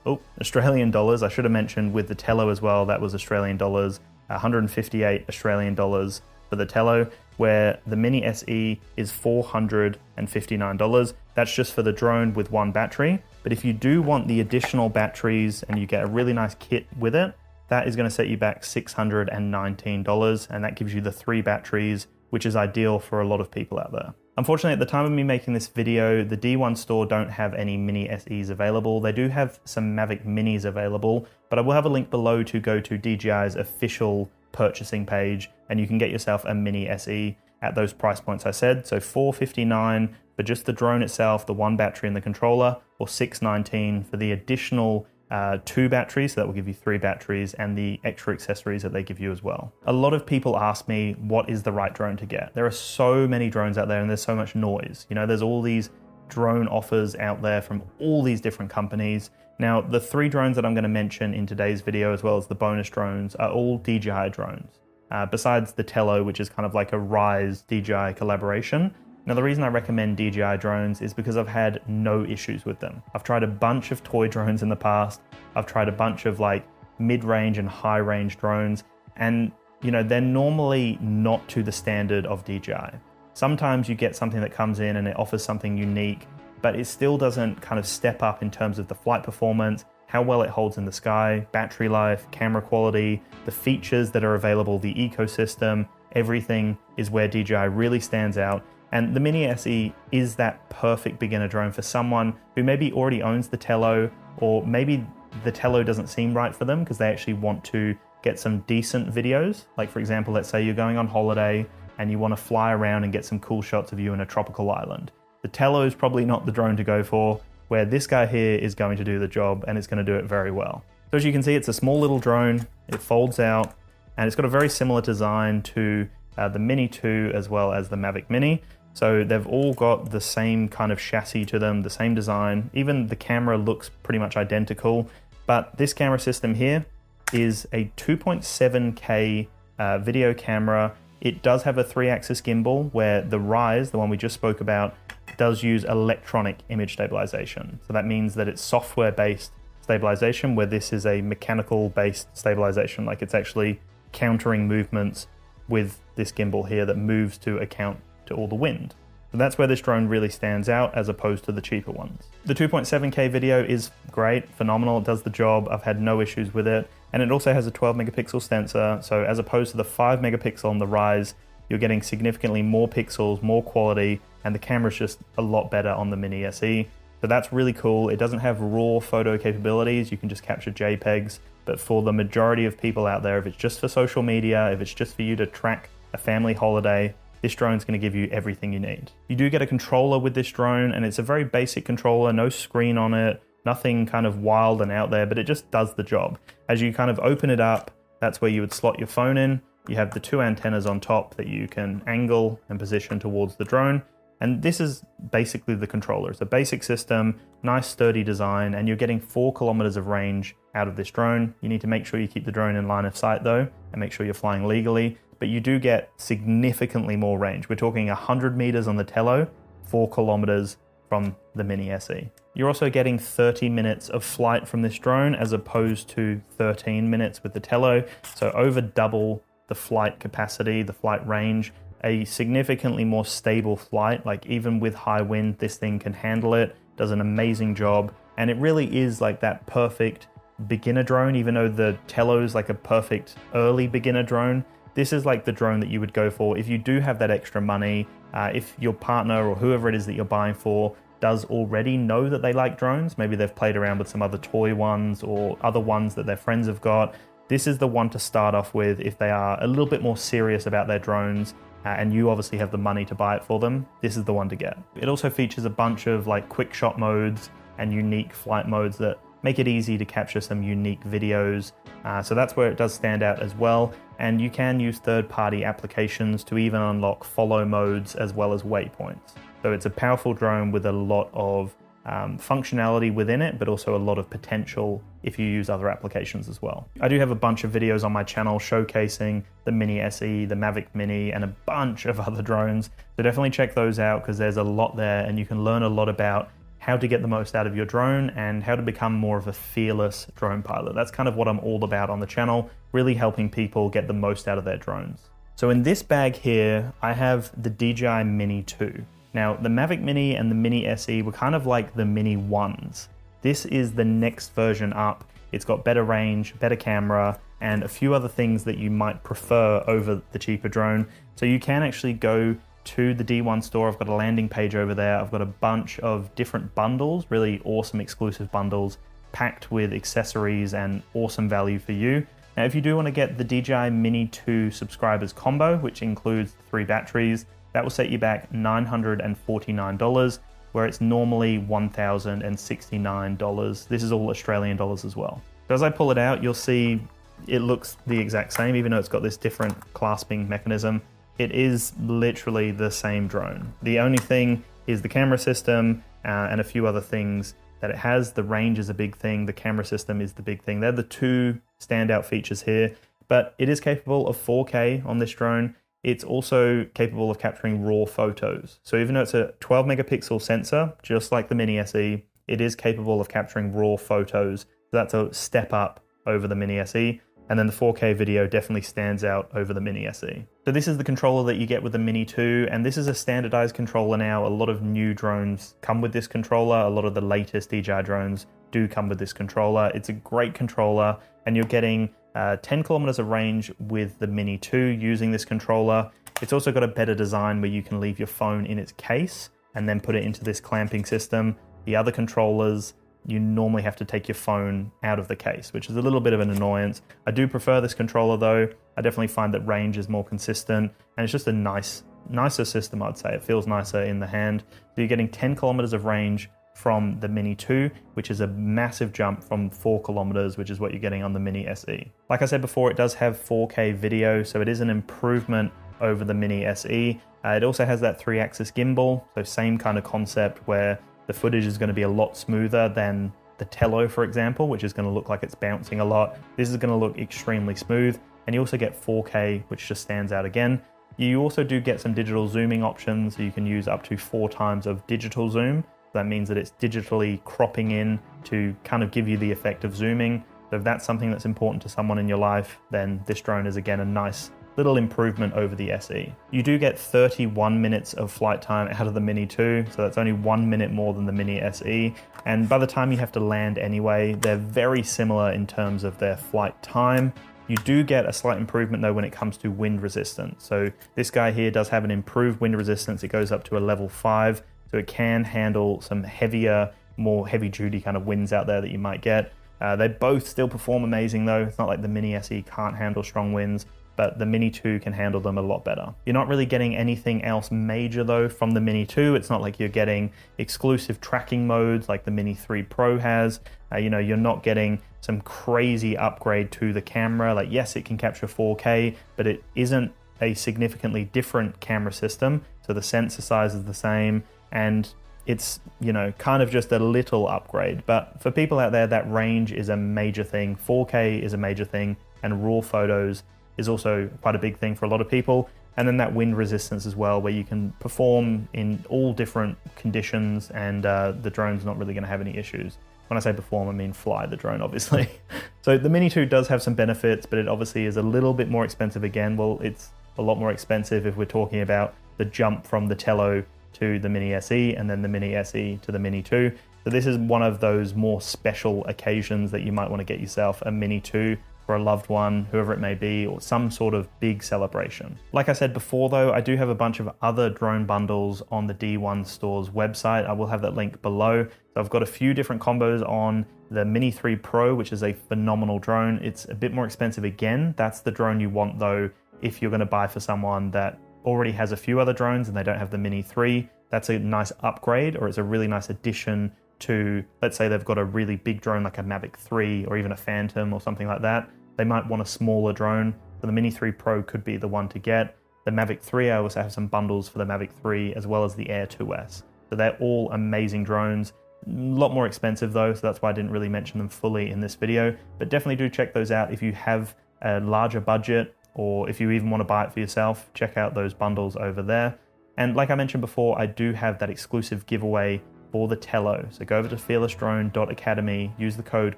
oh, 0.05 0.19
Australian 0.39 0.91
dollars. 0.91 1.21
I 1.21 1.27
should 1.27 1.43
have 1.43 1.51
mentioned 1.51 1.93
with 1.93 2.07
the 2.07 2.15
Tello 2.15 2.49
as 2.49 2.61
well, 2.61 2.85
that 2.85 3.01
was 3.01 3.13
Australian 3.13 3.57
dollars, 3.57 3.99
158 4.27 5.25
Australian 5.27 5.75
dollars 5.75 6.21
for 6.51 6.57
the 6.57 6.65
Tello, 6.65 7.09
where 7.37 7.79
the 7.87 7.95
Mini 7.95 8.25
SE 8.25 8.79
is 8.97 9.09
$459. 9.09 11.13
That's 11.33 11.55
just 11.55 11.73
for 11.73 11.81
the 11.81 11.93
drone 11.93 12.33
with 12.33 12.51
one 12.51 12.73
battery. 12.73 13.23
But 13.41 13.53
if 13.53 13.63
you 13.63 13.71
do 13.71 14.01
want 14.01 14.27
the 14.27 14.41
additional 14.41 14.89
batteries 14.89 15.63
and 15.63 15.79
you 15.79 15.87
get 15.87 16.03
a 16.03 16.07
really 16.07 16.33
nice 16.33 16.55
kit 16.55 16.87
with 16.99 17.15
it, 17.15 17.33
that 17.69 17.87
is 17.87 17.95
going 17.95 18.07
to 18.07 18.13
set 18.13 18.27
you 18.27 18.35
back 18.35 18.63
$619 18.63 20.47
and 20.49 20.63
that 20.63 20.75
gives 20.75 20.93
you 20.93 20.99
the 20.99 21.11
three 21.11 21.41
batteries, 21.41 22.07
which 22.31 22.45
is 22.45 22.57
ideal 22.57 22.99
for 22.99 23.21
a 23.21 23.27
lot 23.27 23.39
of 23.39 23.49
people 23.49 23.79
out 23.79 23.93
there. 23.93 24.13
Unfortunately, 24.37 24.73
at 24.73 24.79
the 24.79 24.85
time 24.85 25.05
of 25.05 25.11
me 25.11 25.23
making 25.23 25.53
this 25.53 25.67
video, 25.67 26.25
the 26.25 26.35
D1 26.35 26.77
store 26.77 27.05
don't 27.05 27.29
have 27.29 27.53
any 27.53 27.77
Mini 27.77 28.09
SEs 28.09 28.49
available. 28.49 28.99
They 28.99 29.13
do 29.13 29.29
have 29.29 29.61
some 29.63 29.95
Mavic 29.95 30.25
Minis 30.25 30.65
available, 30.65 31.25
but 31.49 31.59
I 31.59 31.61
will 31.61 31.73
have 31.73 31.85
a 31.85 31.89
link 31.89 32.09
below 32.09 32.43
to 32.43 32.59
go 32.59 32.81
to 32.81 32.97
DJI's 32.97 33.55
official 33.55 34.29
purchasing 34.51 35.05
page 35.05 35.49
and 35.69 35.79
you 35.79 35.87
can 35.87 35.97
get 35.97 36.11
yourself 36.11 36.43
a 36.45 36.53
Mini 36.53 36.87
SE 36.89 37.37
at 37.61 37.75
those 37.75 37.93
price 37.93 38.19
points 38.19 38.45
I 38.45 38.51
said. 38.51 38.87
So 38.87 38.99
459 38.99 40.15
for 40.35 40.43
just 40.43 40.65
the 40.65 40.73
drone 40.73 41.03
itself, 41.03 41.45
the 41.45 41.53
one 41.53 41.77
battery 41.77 42.07
and 42.07 42.15
the 42.15 42.21
controller, 42.21 42.77
or 42.99 43.07
619 43.07 44.03
for 44.03 44.17
the 44.17 44.31
additional 44.31 45.07
uh, 45.31 45.59
two 45.63 45.87
batteries, 45.87 46.33
so 46.33 46.41
that 46.41 46.47
will 46.47 46.53
give 46.53 46.67
you 46.67 46.73
three 46.73 46.97
batteries, 46.97 47.53
and 47.53 47.77
the 47.77 47.99
extra 48.03 48.33
accessories 48.33 48.83
that 48.83 48.91
they 48.91 49.01
give 49.01 49.19
you 49.19 49.31
as 49.31 49.41
well. 49.41 49.73
A 49.85 49.93
lot 49.93 50.13
of 50.13 50.25
people 50.25 50.57
ask 50.57 50.87
me, 50.89 51.15
what 51.19 51.49
is 51.49 51.63
the 51.63 51.71
right 51.71 51.93
drone 51.93 52.17
to 52.17 52.25
get? 52.25 52.53
There 52.53 52.65
are 52.65 52.71
so 52.71 53.27
many 53.27 53.49
drones 53.49 53.77
out 53.77 53.87
there 53.87 54.01
and 54.01 54.09
there's 54.09 54.21
so 54.21 54.35
much 54.35 54.55
noise. 54.55 55.07
You 55.09 55.15
know, 55.15 55.25
there's 55.25 55.41
all 55.41 55.61
these 55.61 55.89
drone 56.27 56.67
offers 56.67 57.15
out 57.15 57.41
there 57.41 57.61
from 57.61 57.81
all 57.99 58.23
these 58.23 58.41
different 58.41 58.69
companies. 58.69 59.29
Now, 59.61 59.79
the 59.79 59.99
three 59.99 60.27
drones 60.27 60.55
that 60.55 60.65
I'm 60.65 60.73
going 60.73 60.85
to 60.85 60.89
mention 60.89 61.35
in 61.35 61.45
today's 61.45 61.81
video, 61.81 62.11
as 62.13 62.23
well 62.23 62.35
as 62.35 62.47
the 62.47 62.55
bonus 62.55 62.89
drones, 62.89 63.35
are 63.35 63.51
all 63.51 63.77
DJI 63.77 64.31
drones. 64.31 64.79
Uh, 65.11 65.27
besides 65.27 65.71
the 65.71 65.83
Tello, 65.83 66.23
which 66.23 66.39
is 66.39 66.49
kind 66.49 66.65
of 66.65 66.73
like 66.73 66.93
a 66.93 66.95
Ryze 66.95 67.63
DJI 67.67 68.17
collaboration, 68.17 68.91
now, 69.27 69.35
the 69.35 69.43
reason 69.43 69.63
I 69.63 69.67
recommend 69.67 70.17
DJI 70.17 70.57
drones 70.57 70.99
is 70.99 71.13
because 71.13 71.37
I've 71.37 71.47
had 71.47 71.87
no 71.87 72.25
issues 72.25 72.65
with 72.65 72.79
them. 72.79 73.03
I've 73.13 73.23
tried 73.23 73.43
a 73.43 73.47
bunch 73.47 73.91
of 73.91 74.03
toy 74.03 74.27
drones 74.27 74.63
in 74.63 74.69
the 74.69 74.75
past. 74.75 75.21
I've 75.53 75.67
tried 75.67 75.89
a 75.89 75.91
bunch 75.91 76.25
of 76.25 76.39
like 76.39 76.67
mid-range 76.97 77.59
and 77.59 77.69
high-range 77.69 78.39
drones, 78.39 78.83
and 79.17 79.51
you 79.83 79.91
know, 79.91 80.01
they're 80.01 80.21
normally 80.21 80.97
not 81.01 81.47
to 81.49 81.61
the 81.61 81.71
standard 81.71 82.25
of 82.25 82.43
DJI. 82.45 82.97
Sometimes 83.33 83.87
you 83.87 83.93
get 83.93 84.15
something 84.15 84.41
that 84.41 84.51
comes 84.51 84.79
in 84.79 84.95
and 84.95 85.07
it 85.07 85.15
offers 85.19 85.43
something 85.43 85.77
unique, 85.77 86.25
but 86.61 86.75
it 86.75 86.85
still 86.85 87.17
doesn't 87.17 87.61
kind 87.61 87.79
of 87.79 87.85
step 87.85 88.21
up 88.23 88.41
in 88.41 88.51
terms 88.51 88.79
of 88.79 88.87
the 88.87 88.95
flight 88.95 89.23
performance, 89.23 89.85
how 90.07 90.21
well 90.21 90.41
it 90.41 90.49
holds 90.49 90.77
in 90.77 90.85
the 90.85 90.91
sky, 90.91 91.45
battery 91.51 91.89
life, 91.89 92.29
camera 92.31 92.61
quality, 92.61 93.21
the 93.45 93.51
features 93.51 94.11
that 94.11 94.23
are 94.23 94.35
available, 94.35 94.77
the 94.77 94.93
ecosystem, 94.93 95.87
everything 96.13 96.77
is 96.97 97.09
where 97.09 97.27
DJI 97.27 97.69
really 97.69 97.99
stands 97.99 98.37
out 98.37 98.63
and 98.91 99.15
the 99.15 99.19
Mini 99.19 99.45
SE 99.45 99.93
is 100.11 100.35
that 100.35 100.69
perfect 100.69 101.19
beginner 101.19 101.47
drone 101.47 101.71
for 101.71 101.81
someone 101.81 102.35
who 102.55 102.63
maybe 102.63 102.91
already 102.91 103.23
owns 103.23 103.47
the 103.47 103.57
Tello, 103.57 104.11
or 104.37 104.65
maybe 104.65 105.05
the 105.43 105.51
Tello 105.51 105.83
doesn't 105.83 106.07
seem 106.07 106.33
right 106.33 106.53
for 106.53 106.65
them 106.65 106.83
because 106.83 106.97
they 106.97 107.09
actually 107.09 107.33
want 107.33 107.63
to 107.65 107.95
get 108.21 108.37
some 108.37 108.59
decent 108.61 109.13
videos. 109.13 109.65
Like, 109.77 109.89
for 109.89 109.99
example, 109.99 110.33
let's 110.33 110.49
say 110.49 110.63
you're 110.63 110.75
going 110.75 110.97
on 110.97 111.07
holiday 111.07 111.65
and 111.97 112.11
you 112.11 112.19
want 112.19 112.33
to 112.33 112.37
fly 112.37 112.73
around 112.73 113.03
and 113.03 113.13
get 113.13 113.23
some 113.23 113.39
cool 113.39 113.61
shots 113.61 113.93
of 113.93 113.99
you 113.99 114.13
in 114.13 114.21
a 114.21 114.25
tropical 114.25 114.69
island. 114.71 115.11
The 115.41 115.47
Tello 115.47 115.85
is 115.85 115.95
probably 115.95 116.25
not 116.25 116.45
the 116.45 116.51
drone 116.51 116.77
to 116.77 116.83
go 116.83 117.03
for, 117.03 117.41
where 117.67 117.85
this 117.85 118.05
guy 118.05 118.25
here 118.25 118.57
is 118.57 118.75
going 118.75 118.97
to 118.97 119.03
do 119.03 119.17
the 119.17 119.27
job 119.27 119.65
and 119.67 119.77
it's 119.77 119.87
going 119.87 120.03
to 120.03 120.11
do 120.11 120.17
it 120.17 120.25
very 120.25 120.51
well. 120.51 120.83
So, 121.09 121.17
as 121.17 121.25
you 121.25 121.31
can 121.31 121.41
see, 121.43 121.55
it's 121.55 121.67
a 121.67 121.73
small 121.73 121.99
little 121.99 122.19
drone, 122.19 122.67
it 122.87 123.01
folds 123.01 123.39
out, 123.39 123.73
and 124.17 124.27
it's 124.27 124.35
got 124.35 124.45
a 124.45 124.49
very 124.49 124.69
similar 124.69 125.01
design 125.01 125.61
to 125.63 126.07
uh, 126.37 126.47
the 126.47 126.59
Mini 126.59 126.87
2 126.87 127.31
as 127.33 127.49
well 127.49 127.73
as 127.73 127.89
the 127.89 127.95
Mavic 127.95 128.29
Mini. 128.29 128.61
So 128.93 129.23
they've 129.23 129.47
all 129.47 129.73
got 129.73 130.11
the 130.11 130.21
same 130.21 130.67
kind 130.67 130.91
of 130.91 130.99
chassis 130.99 131.45
to 131.45 131.59
them, 131.59 131.81
the 131.81 131.89
same 131.89 132.13
design. 132.13 132.69
Even 132.73 133.07
the 133.07 133.15
camera 133.15 133.57
looks 133.57 133.89
pretty 134.03 134.19
much 134.19 134.35
identical. 134.35 135.09
But 135.45 135.77
this 135.77 135.93
camera 135.93 136.19
system 136.19 136.55
here 136.55 136.85
is 137.33 137.67
a 137.71 137.85
2.7K 137.97 139.47
uh, 139.79 139.97
video 139.99 140.33
camera. 140.33 140.93
It 141.21 141.41
does 141.41 141.63
have 141.63 141.77
a 141.77 141.83
three 141.83 142.09
axis 142.09 142.41
gimbal 142.41 142.91
where 142.93 143.21
the 143.21 143.39
Ryze, 143.39 143.91
the 143.91 143.97
one 143.97 144.09
we 144.09 144.17
just 144.17 144.35
spoke 144.35 144.59
about, 144.59 144.95
does 145.37 145.63
use 145.63 145.83
electronic 145.83 146.59
image 146.69 146.93
stabilization. 146.93 147.79
So 147.87 147.93
that 147.93 148.05
means 148.05 148.35
that 148.35 148.47
it's 148.47 148.61
software 148.61 149.11
based 149.11 149.51
stabilization, 149.81 150.55
where 150.55 150.65
this 150.65 150.93
is 150.93 151.05
a 151.05 151.21
mechanical 151.21 151.89
based 151.89 152.35
stabilization. 152.37 153.05
Like 153.05 153.21
it's 153.21 153.33
actually 153.33 153.79
countering 154.11 154.67
movements 154.67 155.27
with 155.67 155.99
this 156.15 156.31
gimbal 156.31 156.67
here 156.67 156.85
that 156.85 156.97
moves 156.97 157.37
to 157.39 157.57
account 157.57 157.99
to 158.25 158.33
all 158.33 158.47
the 158.47 158.55
wind. 158.55 158.95
So 159.31 159.37
that's 159.37 159.57
where 159.57 159.67
this 159.67 159.79
drone 159.79 160.07
really 160.07 160.29
stands 160.29 160.67
out 160.67 160.93
as 160.93 161.07
opposed 161.07 161.45
to 161.45 161.53
the 161.53 161.61
cheaper 161.61 161.91
ones. 161.91 162.27
The 162.43 162.53
2.7K 162.53 163.31
video 163.31 163.63
is 163.63 163.91
great, 164.11 164.49
phenomenal, 164.55 164.97
it 164.97 165.05
does 165.05 165.23
the 165.23 165.29
job, 165.29 165.69
I've 165.69 165.83
had 165.83 166.01
no 166.01 166.19
issues 166.19 166.53
with 166.53 166.67
it. 166.67 166.89
And 167.13 167.23
it 167.23 167.31
also 167.31 167.53
has 167.53 167.65
a 167.65 167.71
12 167.71 167.95
megapixel 167.95 168.41
sensor, 168.41 168.99
so 169.01 169.23
as 169.23 169.39
opposed 169.39 169.71
to 169.71 169.77
the 169.77 169.85
5 169.85 170.19
megapixel 170.19 170.65
on 170.65 170.79
the 170.79 170.85
Ryze, 170.85 171.33
you're 171.69 171.79
getting 171.79 172.01
significantly 172.01 172.61
more 172.61 172.89
pixels, 172.89 173.41
more 173.41 173.63
quality, 173.63 174.19
and 174.43 174.53
the 174.53 174.59
camera's 174.59 174.97
just 174.97 175.19
a 175.37 175.41
lot 175.41 175.71
better 175.71 175.89
on 175.89 176.09
the 176.09 176.17
Mini 176.17 176.45
SE. 176.45 176.87
So 177.21 177.27
that's 177.27 177.53
really 177.53 177.73
cool. 177.73 178.09
It 178.09 178.17
doesn't 178.17 178.39
have 178.39 178.59
raw 178.61 178.99
photo 178.99 179.37
capabilities, 179.37 180.11
you 180.11 180.17
can 180.17 180.29
just 180.29 180.43
capture 180.43 180.71
JPEGs, 180.71 181.39
but 181.65 181.79
for 181.79 182.01
the 182.01 182.11
majority 182.11 182.65
of 182.65 182.79
people 182.79 183.05
out 183.05 183.21
there, 183.23 183.37
if 183.37 183.45
it's 183.45 183.57
just 183.57 183.79
for 183.79 183.87
social 183.87 184.23
media, 184.23 184.71
if 184.71 184.81
it's 184.81 184.93
just 184.93 185.15
for 185.15 185.21
you 185.21 185.35
to 185.35 185.45
track 185.45 185.89
a 186.13 186.17
family 186.17 186.53
holiday, 186.53 187.13
this 187.41 187.55
drone 187.55 187.75
is 187.75 187.85
going 187.85 187.99
to 187.99 188.03
give 188.03 188.15
you 188.15 188.27
everything 188.31 188.73
you 188.73 188.79
need. 188.79 189.11
You 189.27 189.35
do 189.35 189.49
get 189.49 189.61
a 189.61 189.67
controller 189.67 190.19
with 190.19 190.33
this 190.33 190.49
drone, 190.49 190.91
and 190.91 191.05
it's 191.05 191.19
a 191.19 191.23
very 191.23 191.43
basic 191.43 191.85
controller, 191.85 192.33
no 192.33 192.49
screen 192.49 192.97
on 192.97 193.13
it, 193.13 193.41
nothing 193.65 194.05
kind 194.05 194.25
of 194.25 194.39
wild 194.39 194.81
and 194.81 194.91
out 194.91 195.11
there, 195.11 195.25
but 195.25 195.37
it 195.37 195.43
just 195.43 195.69
does 195.71 195.93
the 195.93 196.03
job. 196.03 196.37
As 196.69 196.81
you 196.81 196.93
kind 196.93 197.09
of 197.09 197.19
open 197.19 197.49
it 197.49 197.59
up, 197.59 197.91
that's 198.19 198.41
where 198.41 198.51
you 198.51 198.61
would 198.61 198.73
slot 198.73 198.99
your 198.99 199.07
phone 199.07 199.37
in. 199.37 199.61
You 199.87 199.95
have 199.95 200.13
the 200.13 200.19
two 200.19 200.41
antennas 200.41 200.85
on 200.85 200.99
top 200.99 201.35
that 201.35 201.47
you 201.47 201.67
can 201.67 202.03
angle 202.05 202.59
and 202.69 202.79
position 202.79 203.19
towards 203.19 203.55
the 203.55 203.65
drone. 203.65 204.03
And 204.41 204.61
this 204.61 204.81
is 204.81 205.03
basically 205.31 205.75
the 205.75 205.87
controller. 205.87 206.31
It's 206.31 206.41
a 206.41 206.45
basic 206.45 206.83
system, 206.83 207.39
nice 207.63 207.87
sturdy 207.87 208.23
design, 208.23 208.73
and 208.73 208.87
you're 208.87 208.97
getting 208.97 209.19
four 209.19 209.53
kilometers 209.53 209.95
of 209.95 210.07
range 210.07 210.55
out 210.75 210.87
of 210.87 210.95
this 210.95 211.09
drone. 211.09 211.53
You 211.61 211.69
need 211.69 211.81
to 211.81 211.87
make 211.87 212.05
sure 212.05 212.19
you 212.19 212.27
keep 212.27 212.45
the 212.45 212.51
drone 212.51 212.75
in 212.75 212.87
line 212.87 213.05
of 213.05 213.15
sight 213.15 213.43
though, 213.43 213.67
and 213.91 213.99
make 213.99 214.11
sure 214.11 214.25
you're 214.25 214.33
flying 214.33 214.67
legally 214.67 215.17
but 215.41 215.49
you 215.49 215.59
do 215.59 215.79
get 215.79 216.11
significantly 216.17 217.15
more 217.15 217.39
range. 217.39 217.67
We're 217.67 217.75
talking 217.75 218.05
100 218.05 218.55
meters 218.55 218.87
on 218.87 218.95
the 218.95 219.03
Tello, 219.03 219.49
4 219.85 220.07
kilometers 220.11 220.77
from 221.09 221.35
the 221.55 221.63
Mini 221.63 221.89
SE. 221.89 222.29
You're 222.53 222.67
also 222.67 222.91
getting 222.91 223.17
30 223.17 223.67
minutes 223.67 224.07
of 224.09 224.23
flight 224.23 224.67
from 224.67 224.83
this 224.83 224.99
drone 224.99 225.33
as 225.33 225.51
opposed 225.51 226.09
to 226.09 226.39
13 226.59 227.09
minutes 227.09 227.41
with 227.41 227.55
the 227.55 227.59
Tello, 227.59 228.05
so 228.35 228.51
over 228.51 228.81
double 228.81 229.43
the 229.67 229.73
flight 229.73 230.19
capacity, 230.19 230.83
the 230.83 230.93
flight 230.93 231.27
range, 231.27 231.73
a 232.03 232.25
significantly 232.25 233.05
more 233.05 233.25
stable 233.25 233.75
flight. 233.75 234.25
Like 234.25 234.45
even 234.45 234.79
with 234.79 234.93
high 234.93 235.21
wind, 235.21 235.57
this 235.59 235.77
thing 235.77 235.99
can 235.99 236.13
handle 236.13 236.53
it, 236.53 236.75
does 236.97 237.11
an 237.11 237.21
amazing 237.21 237.75
job, 237.75 238.13
and 238.37 238.49
it 238.49 238.57
really 238.57 238.97
is 238.97 239.21
like 239.21 239.39
that 239.41 239.65
perfect 239.65 240.27
beginner 240.67 241.03
drone, 241.03 241.35
even 241.35 241.55
though 241.55 241.69
the 241.69 241.97
Tello 242.07 242.43
is 242.43 242.53
like 242.53 242.69
a 242.69 242.73
perfect 242.73 243.35
early 243.53 243.87
beginner 243.87 244.23
drone 244.23 244.63
this 244.93 245.13
is 245.13 245.25
like 245.25 245.45
the 245.45 245.51
drone 245.51 245.79
that 245.79 245.89
you 245.89 245.99
would 245.99 246.13
go 246.13 246.29
for 246.29 246.57
if 246.57 246.67
you 246.67 246.77
do 246.77 246.99
have 246.99 247.19
that 247.19 247.31
extra 247.31 247.61
money. 247.61 248.07
Uh, 248.33 248.51
if 248.53 248.75
your 248.79 248.93
partner 248.93 249.47
or 249.47 249.55
whoever 249.55 249.89
it 249.89 249.95
is 249.95 250.05
that 250.05 250.13
you're 250.13 250.25
buying 250.25 250.53
for 250.53 250.95
does 251.19 251.45
already 251.45 251.97
know 251.97 252.29
that 252.29 252.41
they 252.41 252.53
like 252.53 252.77
drones, 252.77 253.17
maybe 253.17 253.35
they've 253.35 253.55
played 253.55 253.75
around 253.75 253.99
with 253.99 254.07
some 254.07 254.21
other 254.21 254.37
toy 254.37 254.73
ones 254.73 255.21
or 255.21 255.57
other 255.61 255.79
ones 255.79 256.15
that 256.15 256.25
their 256.25 256.37
friends 256.37 256.67
have 256.67 256.81
got. 256.81 257.13
This 257.47 257.67
is 257.67 257.77
the 257.77 257.87
one 257.87 258.09
to 258.11 258.19
start 258.19 258.55
off 258.55 258.73
with 258.73 258.99
if 259.01 259.17
they 259.17 259.29
are 259.29 259.61
a 259.61 259.67
little 259.67 259.85
bit 259.85 260.01
more 260.01 260.17
serious 260.17 260.65
about 260.65 260.87
their 260.87 260.99
drones 260.99 261.53
uh, 261.85 261.89
and 261.89 262.13
you 262.13 262.29
obviously 262.29 262.57
have 262.57 262.71
the 262.71 262.77
money 262.77 263.05
to 263.05 263.15
buy 263.15 263.35
it 263.35 263.43
for 263.43 263.59
them, 263.59 263.85
this 264.01 264.17
is 264.17 264.23
the 264.23 264.33
one 264.33 264.49
to 264.49 264.55
get. 264.55 264.77
It 264.95 265.09
also 265.09 265.29
features 265.29 265.65
a 265.65 265.69
bunch 265.69 266.07
of 266.07 266.27
like 266.27 266.49
quick 266.49 266.73
shot 266.73 266.99
modes 266.99 267.49
and 267.77 267.91
unique 267.91 268.33
flight 268.33 268.67
modes 268.67 268.97
that 268.97 269.19
make 269.43 269.59
it 269.59 269.67
easy 269.67 269.97
to 269.97 270.05
capture 270.05 270.41
some 270.41 270.61
unique 270.61 271.01
videos. 271.03 271.71
Uh, 272.05 272.21
so 272.21 272.35
that's 272.35 272.55
where 272.55 272.69
it 272.69 272.77
does 272.77 272.93
stand 272.93 273.23
out 273.23 273.41
as 273.41 273.55
well. 273.55 273.93
And 274.19 274.39
you 274.39 274.49
can 274.49 274.79
use 274.79 274.99
third 274.99 275.27
party 275.27 275.63
applications 275.63 276.43
to 276.45 276.57
even 276.57 276.79
unlock 276.79 277.23
follow 277.23 277.65
modes 277.65 278.15
as 278.15 278.33
well 278.33 278.53
as 278.53 278.61
waypoints. 278.61 279.33
So 279.63 279.73
it's 279.73 279.85
a 279.85 279.89
powerful 279.89 280.33
drone 280.33 280.71
with 280.71 280.85
a 280.85 280.91
lot 280.91 281.29
of 281.33 281.75
um, 282.05 282.37
functionality 282.37 283.13
within 283.13 283.41
it, 283.41 283.59
but 283.59 283.67
also 283.67 283.95
a 283.95 283.97
lot 283.97 284.17
of 284.17 284.29
potential 284.29 285.03
if 285.23 285.37
you 285.37 285.45
use 285.45 285.69
other 285.69 285.89
applications 285.89 286.49
as 286.49 286.61
well. 286.61 286.87
I 286.99 287.07
do 287.07 287.19
have 287.19 287.31
a 287.31 287.35
bunch 287.35 287.63
of 287.63 287.71
videos 287.71 288.03
on 288.03 288.11
my 288.11 288.23
channel 288.23 288.59
showcasing 288.59 289.43
the 289.65 289.71
Mini 289.71 289.99
SE, 290.01 290.45
the 290.45 290.55
Mavic 290.55 290.87
Mini, 290.93 291.31
and 291.31 291.43
a 291.43 291.53
bunch 291.65 292.05
of 292.05 292.19
other 292.27 292.41
drones. 292.41 292.89
So 293.15 293.23
definitely 293.23 293.51
check 293.51 293.75
those 293.75 293.99
out 293.99 294.21
because 294.21 294.37
there's 294.37 294.57
a 294.57 294.63
lot 294.63 294.95
there 294.95 295.25
and 295.25 295.37
you 295.37 295.45
can 295.45 295.63
learn 295.63 295.83
a 295.83 295.89
lot 295.89 296.09
about 296.09 296.49
how 296.79 296.97
to 296.97 297.07
get 297.07 297.21
the 297.21 297.27
most 297.27 297.55
out 297.55 297.67
of 297.67 297.75
your 297.75 297.85
drone 297.85 298.31
and 298.31 298.63
how 298.63 298.75
to 298.75 298.81
become 298.81 299.13
more 299.13 299.37
of 299.37 299.47
a 299.47 299.53
fearless 299.53 300.25
drone 300.35 300.63
pilot. 300.63 300.95
That's 300.95 301.11
kind 301.11 301.29
of 301.29 301.35
what 301.35 301.47
I'm 301.47 301.59
all 301.59 301.83
about 301.83 302.09
on 302.09 302.19
the 302.19 302.25
channel, 302.25 302.71
really 302.91 303.13
helping 303.13 303.51
people 303.51 303.87
get 303.87 304.07
the 304.07 304.13
most 304.13 304.47
out 304.47 304.57
of 304.57 304.65
their 304.65 304.77
drones. 304.77 305.29
So 305.55 305.69
in 305.69 305.83
this 305.83 306.01
bag 306.01 306.35
here, 306.35 306.91
I 307.03 307.13
have 307.13 307.51
the 307.61 307.69
DJI 307.69 308.23
Mini 308.23 308.63
2. 308.63 309.05
Now, 309.33 309.55
the 309.55 309.69
Mavic 309.69 310.01
Mini 310.01 310.35
and 310.35 310.51
the 310.51 310.55
Mini 310.55 310.85
SE 310.87 311.21
were 311.21 311.31
kind 311.31 311.55
of 311.55 311.65
like 311.65 311.95
the 311.95 312.05
Mini 312.05 312.35
1s. 312.35 313.07
This 313.41 313.65
is 313.65 313.93
the 313.93 314.05
next 314.05 314.53
version 314.53 314.93
up. 314.93 315.23
It's 315.51 315.65
got 315.65 315.83
better 315.83 316.03
range, 316.03 316.57
better 316.59 316.75
camera, 316.75 317.39
and 317.61 317.83
a 317.83 317.87
few 317.87 318.13
other 318.13 318.27
things 318.27 318.63
that 318.65 318.77
you 318.77 318.89
might 318.89 319.23
prefer 319.23 319.83
over 319.87 320.21
the 320.31 320.39
cheaper 320.39 320.69
drone. 320.69 321.07
So 321.35 321.45
you 321.45 321.59
can 321.59 321.83
actually 321.83 322.13
go 322.13 322.55
to 322.83 323.13
the 323.13 323.23
D1 323.23 323.63
store. 323.63 323.87
I've 323.87 323.99
got 323.99 324.09
a 324.09 324.13
landing 324.13 324.49
page 324.49 324.75
over 324.75 324.93
there. 324.93 325.17
I've 325.19 325.31
got 325.31 325.41
a 325.41 325.45
bunch 325.45 325.99
of 325.99 326.33
different 326.35 326.73
bundles, 326.75 327.25
really 327.29 327.61
awesome 327.63 328.01
exclusive 328.01 328.51
bundles 328.51 328.97
packed 329.31 329.71
with 329.71 329.93
accessories 329.93 330.73
and 330.73 331.01
awesome 331.13 331.47
value 331.47 331.79
for 331.79 331.93
you. 331.93 332.25
Now, 332.57 332.65
if 332.65 332.75
you 332.75 332.81
do 332.81 332.95
want 332.95 333.05
to 333.05 333.11
get 333.11 333.37
the 333.37 333.43
DJI 333.43 333.91
Mini 333.91 334.27
2 334.27 334.71
subscribers 334.71 335.31
combo, 335.31 335.77
which 335.77 336.01
includes 336.01 336.55
three 336.69 336.83
batteries, 336.83 337.45
that 337.73 337.83
will 337.83 337.89
set 337.89 338.09
you 338.09 338.17
back 338.17 338.49
$949, 338.51 340.39
where 340.71 340.85
it's 340.85 341.01
normally 341.01 341.59
$1,069. 341.59 343.87
This 343.87 344.03
is 344.03 344.11
all 344.11 344.29
Australian 344.29 344.77
dollars 344.77 345.05
as 345.05 345.15
well. 345.15 345.41
So 345.67 345.75
as 345.75 345.83
I 345.83 345.89
pull 345.89 346.11
it 346.11 346.17
out, 346.17 346.43
you'll 346.43 346.53
see 346.53 347.01
it 347.47 347.59
looks 347.59 347.97
the 348.07 348.19
exact 348.19 348.53
same, 348.53 348.75
even 348.75 348.91
though 348.91 348.99
it's 348.99 349.09
got 349.09 349.23
this 349.23 349.37
different 349.37 349.75
clasping 349.93 350.47
mechanism. 350.47 351.01
It 351.37 351.51
is 351.51 351.93
literally 352.01 352.71
the 352.71 352.91
same 352.91 353.27
drone. 353.27 353.73
The 353.81 353.99
only 353.99 354.19
thing 354.19 354.63
is 354.87 355.01
the 355.01 355.09
camera 355.09 355.37
system 355.37 356.03
uh, 356.25 356.47
and 356.51 356.61
a 356.61 356.63
few 356.63 356.85
other 356.85 357.01
things 357.01 357.55
that 357.79 357.89
it 357.89 357.97
has. 357.97 358.33
The 358.33 358.43
range 358.43 358.79
is 358.79 358.89
a 358.89 358.93
big 358.93 359.15
thing, 359.15 359.45
the 359.45 359.53
camera 359.53 359.85
system 359.85 360.21
is 360.21 360.33
the 360.33 360.43
big 360.43 360.61
thing. 360.61 360.79
They're 360.79 360.91
the 360.91 361.03
two 361.03 361.59
standout 361.79 362.25
features 362.25 362.61
here, 362.61 362.95
but 363.27 363.55
it 363.57 363.69
is 363.69 363.79
capable 363.79 364.27
of 364.27 364.37
4K 364.37 365.05
on 365.05 365.19
this 365.19 365.31
drone. 365.31 365.75
It's 366.03 366.23
also 366.23 366.85
capable 366.95 367.29
of 367.29 367.37
capturing 367.37 367.83
raw 367.83 368.05
photos. 368.05 368.79
So 368.83 368.97
even 368.97 369.13
though 369.13 369.21
it's 369.21 369.35
a 369.35 369.53
12 369.59 369.85
megapixel 369.85 370.41
sensor, 370.41 370.93
just 371.03 371.31
like 371.31 371.47
the 371.47 371.55
Mini 371.55 371.77
SE, 371.79 372.25
it 372.47 372.61
is 372.61 372.75
capable 372.75 373.21
of 373.21 373.29
capturing 373.29 373.73
raw 373.73 373.97
photos. 373.97 374.61
So 374.61 374.97
that's 374.97 375.13
a 375.13 375.33
step 375.33 375.73
up 375.73 376.03
over 376.25 376.47
the 376.47 376.55
Mini 376.55 376.79
SE. 376.79 377.21
And 377.49 377.59
then 377.59 377.67
the 377.67 377.73
4K 377.73 378.15
video 378.15 378.47
definitely 378.47 378.81
stands 378.81 379.23
out 379.23 379.51
over 379.53 379.73
the 379.73 379.81
Mini 379.81 380.07
SE. 380.07 380.45
So 380.65 380.71
this 380.71 380.87
is 380.87 380.97
the 380.97 381.03
controller 381.03 381.43
that 381.45 381.57
you 381.57 381.67
get 381.67 381.83
with 381.83 381.91
the 381.91 381.99
Mini 381.99 382.23
2, 382.23 382.69
and 382.71 382.85
this 382.85 382.97
is 382.97 383.07
a 383.07 383.13
standardized 383.13 383.75
controller 383.75 384.15
now. 384.15 384.47
A 384.47 384.47
lot 384.47 384.69
of 384.69 384.81
new 384.81 385.13
drones 385.13 385.75
come 385.81 385.99
with 385.99 386.13
this 386.13 386.27
controller. 386.27 386.77
A 386.77 386.89
lot 386.89 387.03
of 387.03 387.13
the 387.13 387.21
latest 387.21 387.69
DJI 387.69 388.03
drones 388.03 388.45
do 388.71 388.87
come 388.87 389.09
with 389.09 389.19
this 389.19 389.33
controller. 389.33 389.91
It's 389.93 390.07
a 390.07 390.13
great 390.13 390.53
controller, 390.53 391.17
and 391.45 391.55
you're 391.55 391.65
getting 391.65 392.09
uh, 392.35 392.57
10 392.57 392.83
kilometers 392.83 393.19
of 393.19 393.27
range 393.27 393.71
with 393.79 394.19
the 394.19 394.27
Mini 394.27 394.57
2 394.57 394.77
using 394.77 395.31
this 395.31 395.45
controller. 395.45 396.09
It's 396.41 396.53
also 396.53 396.71
got 396.71 396.83
a 396.83 396.87
better 396.87 397.13
design 397.13 397.61
where 397.61 397.69
you 397.69 397.83
can 397.83 397.99
leave 397.99 398.19
your 398.19 398.27
phone 398.27 398.65
in 398.65 398.79
its 398.79 398.91
case 398.93 399.49
and 399.75 399.87
then 399.87 399.99
put 399.99 400.15
it 400.15 400.23
into 400.23 400.43
this 400.43 400.59
clamping 400.59 401.05
system. 401.05 401.55
The 401.85 401.95
other 401.95 402.11
controllers 402.11 402.93
you 403.25 403.39
normally 403.39 403.83
have 403.83 403.95
to 403.97 404.05
take 404.05 404.27
your 404.27 404.35
phone 404.35 404.91
out 405.03 405.19
of 405.19 405.27
the 405.27 405.35
case, 405.35 405.73
which 405.73 405.89
is 405.89 405.95
a 405.95 406.01
little 406.01 406.21
bit 406.21 406.33
of 406.33 406.39
an 406.39 406.49
annoyance. 406.49 407.01
I 407.27 407.31
do 407.31 407.47
prefer 407.47 407.79
this 407.79 407.93
controller 407.93 408.37
though. 408.37 408.67
I 408.97 409.01
definitely 409.01 409.27
find 409.27 409.53
that 409.53 409.61
range 409.67 409.97
is 409.97 410.09
more 410.09 410.23
consistent 410.23 410.91
and 411.17 411.23
it's 411.23 411.31
just 411.31 411.47
a 411.47 411.53
nice, 411.53 412.03
nicer 412.29 412.65
system, 412.65 413.03
I'd 413.03 413.17
say. 413.17 413.33
It 413.35 413.43
feels 413.43 413.67
nicer 413.67 414.03
in 414.03 414.19
the 414.19 414.27
hand. 414.27 414.63
So 414.69 414.93
you're 414.97 415.07
getting 415.07 415.29
10 415.29 415.55
kilometers 415.55 415.93
of 415.93 416.05
range 416.05 416.49
from 416.73 417.19
the 417.19 417.27
Mini 417.27 417.55
2, 417.55 417.89
which 418.13 418.31
is 418.31 418.41
a 418.41 418.47
massive 418.47 419.13
jump 419.13 419.43
from 419.43 419.69
4 419.69 420.01
kilometers, 420.01 420.57
which 420.57 420.69
is 420.69 420.79
what 420.79 420.91
you're 420.91 421.01
getting 421.01 421.23
on 421.23 421.33
the 421.33 421.39
Mini 421.39 421.67
SE. 421.67 422.11
Like 422.29 422.41
I 422.41 422.45
said 422.45 422.61
before, 422.61 422.89
it 422.89 422.97
does 422.97 423.13
have 423.15 423.37
4K 423.37 423.95
video, 423.95 424.43
so 424.43 424.61
it 424.61 424.67
is 424.67 424.79
an 424.79 424.89
improvement 424.89 425.71
over 425.99 426.23
the 426.25 426.33
Mini 426.33 426.65
SE. 426.65 427.19
Uh, 427.43 427.49
it 427.49 427.63
also 427.63 427.85
has 427.85 428.01
that 428.01 428.19
3 428.19 428.39
axis 428.39 428.71
gimbal, 428.71 429.23
so 429.35 429.43
same 429.43 429.77
kind 429.77 429.97
of 429.97 430.03
concept 430.03 430.59
where 430.67 430.99
the 431.27 431.33
footage 431.33 431.65
is 431.65 431.77
going 431.77 431.87
to 431.87 431.93
be 431.93 432.01
a 432.01 432.09
lot 432.09 432.35
smoother 432.35 432.89
than 432.89 433.31
the 433.57 433.65
Tello, 433.65 434.07
for 434.07 434.23
example, 434.23 434.67
which 434.67 434.83
is 434.83 434.91
going 434.91 435.07
to 435.07 435.13
look 435.13 435.29
like 435.29 435.43
it's 435.43 435.55
bouncing 435.55 435.99
a 435.99 436.05
lot. 436.05 436.37
This 436.57 436.69
is 436.69 436.77
going 436.77 436.89
to 436.89 436.97
look 436.97 437.19
extremely 437.19 437.75
smooth. 437.75 438.19
And 438.47 438.55
you 438.55 438.59
also 438.59 438.75
get 438.75 438.99
4K, 438.99 439.63
which 439.67 439.87
just 439.87 440.01
stands 440.01 440.31
out 440.31 440.45
again. 440.45 440.81
You 441.17 441.39
also 441.41 441.63
do 441.63 441.79
get 441.79 442.01
some 442.01 442.15
digital 442.15 442.47
zooming 442.47 442.81
options. 442.81 443.37
So 443.37 443.43
you 443.43 443.51
can 443.51 443.67
use 443.67 443.87
up 443.87 444.01
to 444.05 444.17
four 444.17 444.49
times 444.49 444.87
of 444.87 445.05
digital 445.05 445.47
zoom. 445.47 445.83
That 446.13 446.25
means 446.25 446.49
that 446.49 446.57
it's 446.57 446.73
digitally 446.79 447.43
cropping 447.43 447.91
in 447.91 448.19
to 448.45 448.75
kind 448.83 449.03
of 449.03 449.11
give 449.11 449.27
you 449.27 449.37
the 449.37 449.51
effect 449.51 449.83
of 449.83 449.95
zooming. 449.95 450.43
So 450.69 450.77
if 450.77 450.83
that's 450.83 451.05
something 451.05 451.29
that's 451.31 451.45
important 451.45 451.81
to 451.83 451.89
someone 451.89 452.17
in 452.17 452.27
your 452.27 452.37
life, 452.37 452.79
then 452.91 453.21
this 453.25 453.41
drone 453.41 453.67
is 453.67 453.75
again 453.75 453.99
a 453.99 454.05
nice 454.05 454.51
little 454.77 454.97
improvement 454.97 455.53
over 455.53 455.75
the 455.75 455.91
SE. 455.91 456.33
You 456.51 456.63
do 456.63 456.77
get 456.77 456.97
31 456.97 457.81
minutes 457.81 458.13
of 458.13 458.31
flight 458.31 458.61
time 458.61 458.87
out 458.87 459.05
of 459.05 459.13
the 459.13 459.19
Mini 459.19 459.45
2, 459.45 459.85
so 459.91 460.01
that's 460.01 460.17
only 460.17 460.31
one 460.31 460.69
minute 460.69 460.91
more 460.91 461.13
than 461.13 461.25
the 461.25 461.31
Mini 461.31 461.59
SE. 461.59 462.15
And 462.45 462.69
by 462.69 462.77
the 462.77 462.87
time 462.87 463.11
you 463.11 463.17
have 463.17 463.31
to 463.33 463.39
land 463.39 463.77
anyway, 463.77 464.33
they're 464.35 464.57
very 464.57 465.03
similar 465.03 465.51
in 465.51 465.67
terms 465.67 466.03
of 466.03 466.17
their 466.19 466.37
flight 466.37 466.81
time. 466.81 467.33
You 467.67 467.77
do 467.77 468.03
get 468.03 468.25
a 468.25 468.33
slight 468.33 468.57
improvement 468.57 469.03
though 469.03 469.13
when 469.13 469.25
it 469.25 469.31
comes 469.31 469.57
to 469.57 469.71
wind 469.71 470.01
resistance. 470.01 470.63
So 470.63 470.91
this 471.15 471.29
guy 471.29 471.51
here 471.51 471.71
does 471.71 471.89
have 471.89 472.03
an 472.03 472.11
improved 472.11 472.59
wind 472.59 472.75
resistance. 472.75 473.23
It 473.23 473.29
goes 473.29 473.51
up 473.51 473.63
to 473.65 473.77
a 473.77 473.79
level 473.79 474.09
5, 474.09 474.63
so 474.91 474.97
it 474.97 475.07
can 475.07 475.43
handle 475.43 476.01
some 476.01 476.23
heavier, 476.23 476.91
more 477.17 477.47
heavy 477.47 477.69
duty 477.69 478.01
kind 478.01 478.17
of 478.17 478.25
winds 478.25 478.53
out 478.53 478.67
there 478.67 478.81
that 478.81 478.91
you 478.91 478.99
might 478.99 479.21
get. 479.21 479.53
Uh, 479.79 479.95
they 479.95 480.07
both 480.07 480.47
still 480.47 480.67
perform 480.67 481.03
amazing 481.03 481.45
though. 481.45 481.63
It's 481.63 481.79
not 481.79 481.87
like 481.87 482.01
the 482.01 482.07
Mini 482.07 482.35
SE 482.35 482.61
can't 482.63 482.95
handle 482.95 483.23
strong 483.23 483.53
winds 483.53 483.85
but 484.15 484.37
the 484.37 484.45
Mini 484.45 484.69
2 484.69 484.99
can 484.99 485.13
handle 485.13 485.41
them 485.41 485.57
a 485.57 485.61
lot 485.61 485.83
better. 485.83 486.13
You're 486.25 486.33
not 486.33 486.47
really 486.47 486.65
getting 486.65 486.95
anything 486.95 487.43
else 487.43 487.71
major 487.71 488.23
though 488.23 488.49
from 488.49 488.71
the 488.71 488.81
Mini 488.81 489.05
2. 489.05 489.35
It's 489.35 489.49
not 489.49 489.61
like 489.61 489.79
you're 489.79 489.89
getting 489.89 490.31
exclusive 490.57 491.21
tracking 491.21 491.65
modes 491.65 492.09
like 492.09 492.23
the 492.23 492.31
Mini 492.31 492.53
3 492.53 492.83
Pro 492.83 493.17
has. 493.17 493.61
Uh, 493.91 493.97
you 493.97 494.09
know, 494.09 494.19
you're 494.19 494.37
not 494.37 494.63
getting 494.63 495.01
some 495.21 495.41
crazy 495.41 496.17
upgrade 496.17 496.71
to 496.73 496.93
the 496.93 497.01
camera. 497.01 497.53
Like, 497.53 497.71
yes, 497.71 497.95
it 497.95 498.05
can 498.05 498.17
capture 498.17 498.47
4K, 498.47 499.15
but 499.35 499.47
it 499.47 499.63
isn't 499.75 500.11
a 500.41 500.53
significantly 500.53 501.25
different 501.25 501.79
camera 501.79 502.13
system. 502.13 502.63
So 502.85 502.93
the 502.93 503.01
sensor 503.01 503.41
size 503.41 503.73
is 503.73 503.85
the 503.85 503.93
same 503.93 504.43
and 504.71 505.13
it's 505.45 505.79
you 505.99 506.13
know 506.13 506.31
kind 506.37 506.61
of 506.61 506.69
just 506.69 506.91
a 506.91 506.99
little 506.99 507.47
upgrade 507.47 508.03
but 508.05 508.39
for 508.39 508.51
people 508.51 508.77
out 508.77 508.91
there 508.91 509.07
that 509.07 509.29
range 509.31 509.71
is 509.71 509.89
a 509.89 509.97
major 509.97 510.43
thing 510.43 510.77
4k 510.87 511.41
is 511.41 511.53
a 511.53 511.57
major 511.57 511.83
thing 511.83 512.15
and 512.43 512.63
raw 512.63 512.81
photos 512.81 513.43
is 513.77 513.89
also 513.89 514.29
quite 514.41 514.55
a 514.55 514.59
big 514.59 514.77
thing 514.77 514.95
for 514.95 515.05
a 515.05 515.09
lot 515.09 515.21
of 515.21 515.29
people. 515.29 515.69
And 515.97 516.07
then 516.07 516.17
that 516.17 516.33
wind 516.33 516.57
resistance 516.57 517.05
as 517.05 517.15
well, 517.15 517.41
where 517.41 517.51
you 517.51 517.65
can 517.65 517.91
perform 517.99 518.69
in 518.73 519.03
all 519.09 519.33
different 519.33 519.77
conditions 519.95 520.71
and 520.71 521.05
uh, 521.05 521.33
the 521.33 521.49
drone's 521.49 521.83
not 521.83 521.97
really 521.97 522.13
going 522.13 522.23
to 522.23 522.29
have 522.29 522.39
any 522.39 522.55
issues. 522.57 522.97
When 523.27 523.37
I 523.37 523.41
say 523.41 523.51
perform, 523.53 523.89
I 523.89 523.91
mean 523.91 524.13
fly 524.13 524.45
the 524.45 524.55
drone, 524.55 524.81
obviously. 524.81 525.29
so 525.81 525.97
the 525.97 526.09
Mini 526.09 526.29
2 526.29 526.45
does 526.45 526.67
have 526.69 526.81
some 526.81 526.93
benefits, 526.93 527.45
but 527.45 527.59
it 527.59 527.67
obviously 527.67 528.05
is 528.05 528.17
a 528.17 528.21
little 528.21 528.53
bit 528.53 528.69
more 528.69 528.85
expensive 528.85 529.23
again. 529.23 529.57
Well, 529.57 529.79
it's 529.81 530.11
a 530.37 530.41
lot 530.41 530.57
more 530.57 530.71
expensive 530.71 531.27
if 531.27 531.35
we're 531.35 531.45
talking 531.45 531.81
about 531.81 532.13
the 532.37 532.45
jump 532.45 532.85
from 532.85 533.07
the 533.07 533.15
Tello 533.15 533.63
to 534.01 534.19
the 534.19 534.27
Mini 534.27 534.53
SE 534.55 534.95
and 534.95 535.09
then 535.09 535.21
the 535.21 535.27
Mini 535.27 535.55
SE 535.55 535.99
to 536.01 536.11
the 536.11 536.19
Mini 536.19 536.41
2. 536.41 536.71
So 537.03 537.09
this 537.09 537.25
is 537.25 537.37
one 537.37 537.63
of 537.63 537.79
those 537.79 538.13
more 538.13 538.41
special 538.41 539.05
occasions 539.05 539.71
that 539.71 539.83
you 539.83 539.91
might 539.91 540.09
want 540.09 540.19
to 540.19 540.25
get 540.25 540.39
yourself 540.39 540.81
a 540.85 540.91
Mini 540.91 541.19
2 541.19 541.55
for 541.85 541.95
a 541.95 542.01
loved 542.01 542.29
one, 542.29 542.65
whoever 542.71 542.93
it 542.93 542.99
may 542.99 543.15
be, 543.15 543.45
or 543.45 543.59
some 543.59 543.89
sort 543.89 544.13
of 544.13 544.27
big 544.39 544.63
celebration. 544.63 545.37
Like 545.51 545.69
I 545.69 545.73
said 545.73 545.93
before, 545.93 546.29
though, 546.29 546.51
I 546.51 546.61
do 546.61 546.75
have 546.75 546.89
a 546.89 546.95
bunch 546.95 547.19
of 547.19 547.29
other 547.41 547.69
drone 547.69 548.05
bundles 548.05 548.61
on 548.71 548.87
the 548.87 548.93
D1 548.93 549.45
Store's 549.45 549.89
website. 549.89 550.47
I 550.47 550.53
will 550.53 550.67
have 550.67 550.81
that 550.81 550.95
link 550.95 551.21
below. 551.21 551.65
So 551.65 551.99
I've 551.99 552.09
got 552.09 552.23
a 552.23 552.27
few 552.27 552.53
different 552.53 552.81
combos 552.81 553.27
on 553.27 553.65
the 553.89 554.05
Mini 554.05 554.31
3 554.31 554.55
Pro, 554.57 554.95
which 554.95 555.11
is 555.11 555.23
a 555.23 555.33
phenomenal 555.33 555.99
drone. 555.99 556.39
It's 556.41 556.65
a 556.69 556.75
bit 556.75 556.93
more 556.93 557.05
expensive 557.05 557.43
again. 557.43 557.93
That's 557.97 558.21
the 558.21 558.31
drone 558.31 558.59
you 558.59 558.69
want, 558.69 558.97
though, 558.99 559.29
if 559.61 559.81
you're 559.81 559.91
going 559.91 559.99
to 559.99 560.05
buy 560.05 560.27
for 560.27 560.39
someone 560.39 560.91
that 560.91 561.19
already 561.45 561.71
has 561.71 561.91
a 561.91 561.97
few 561.97 562.19
other 562.19 562.33
drones 562.33 562.67
and 562.67 562.77
they 562.77 562.83
don't 562.83 562.99
have 562.99 563.11
the 563.11 563.17
Mini 563.17 563.41
3. 563.41 563.89
That's 564.09 564.29
a 564.29 564.39
nice 564.39 564.71
upgrade, 564.81 565.37
or 565.37 565.47
it's 565.47 565.57
a 565.57 565.63
really 565.63 565.87
nice 565.87 566.09
addition 566.09 566.71
to, 566.99 567.43
let's 567.61 567.77
say 567.77 567.87
they've 567.87 568.05
got 568.05 568.17
a 568.17 568.25
really 568.25 568.57
big 568.57 568.81
drone 568.81 569.03
like 569.03 569.17
a 569.17 569.23
Mavic 569.23 569.55
3 569.55 570.05
or 570.05 570.17
even 570.17 570.31
a 570.31 570.37
Phantom 570.37 570.93
or 570.93 571.01
something 571.01 571.27
like 571.27 571.41
that 571.41 571.69
they 572.01 572.03
might 572.03 572.25
want 572.27 572.41
a 572.41 572.45
smaller 572.45 572.93
drone. 572.93 573.31
So 573.59 573.67
the 573.67 573.73
Mini 573.73 573.91
3 573.91 574.11
Pro 574.13 574.41
could 574.41 574.63
be 574.63 574.75
the 574.75 574.87
one 574.87 575.07
to 575.09 575.19
get. 575.19 575.55
The 575.85 575.91
Mavic 575.91 576.21
3, 576.21 576.49
I 576.51 576.57
also 576.57 576.81
have 576.81 576.91
some 576.91 577.05
bundles 577.07 577.47
for 577.47 577.59
the 577.59 577.65
Mavic 577.65 577.91
3 578.01 578.33
as 578.33 578.47
well 578.47 578.63
as 578.63 578.73
the 578.73 578.89
Air 578.89 579.05
2S. 579.05 579.63
So 579.89 579.95
they're 579.95 580.17
all 580.19 580.51
amazing 580.51 581.03
drones. 581.03 581.53
A 581.85 581.89
lot 581.91 582.33
more 582.33 582.47
expensive 582.47 582.91
though, 582.93 583.13
so 583.13 583.21
that's 583.21 583.41
why 583.41 583.49
I 583.49 583.53
didn't 583.53 583.71
really 583.71 583.89
mention 583.89 584.17
them 584.17 584.29
fully 584.29 584.71
in 584.71 584.79
this 584.79 584.95
video. 584.95 585.35
But 585.59 585.69
definitely 585.69 585.95
do 585.95 586.09
check 586.09 586.33
those 586.33 586.49
out 586.49 586.73
if 586.73 586.81
you 586.81 586.91
have 586.93 587.35
a 587.61 587.79
larger 587.79 588.19
budget 588.19 588.75
or 588.93 589.29
if 589.29 589.39
you 589.39 589.51
even 589.51 589.69
want 589.69 589.81
to 589.81 589.85
buy 589.85 590.03
it 590.05 590.13
for 590.13 590.19
yourself, 590.19 590.69
check 590.73 590.97
out 590.97 591.13
those 591.13 591.33
bundles 591.33 591.75
over 591.75 592.01
there. 592.01 592.37
And 592.77 592.95
like 592.95 593.09
I 593.09 593.15
mentioned 593.15 593.41
before, 593.41 593.79
I 593.79 593.85
do 593.85 594.13
have 594.13 594.39
that 594.39 594.49
exclusive 594.49 595.05
giveaway 595.05 595.61
for 595.91 596.07
the 596.07 596.15
Tello. 596.15 596.67
So 596.71 596.85
go 596.85 596.97
over 596.97 597.09
to 597.09 597.15
fearlessdrone.academy, 597.15 598.73
use 598.77 598.95
the 598.95 599.03
code 599.03 599.37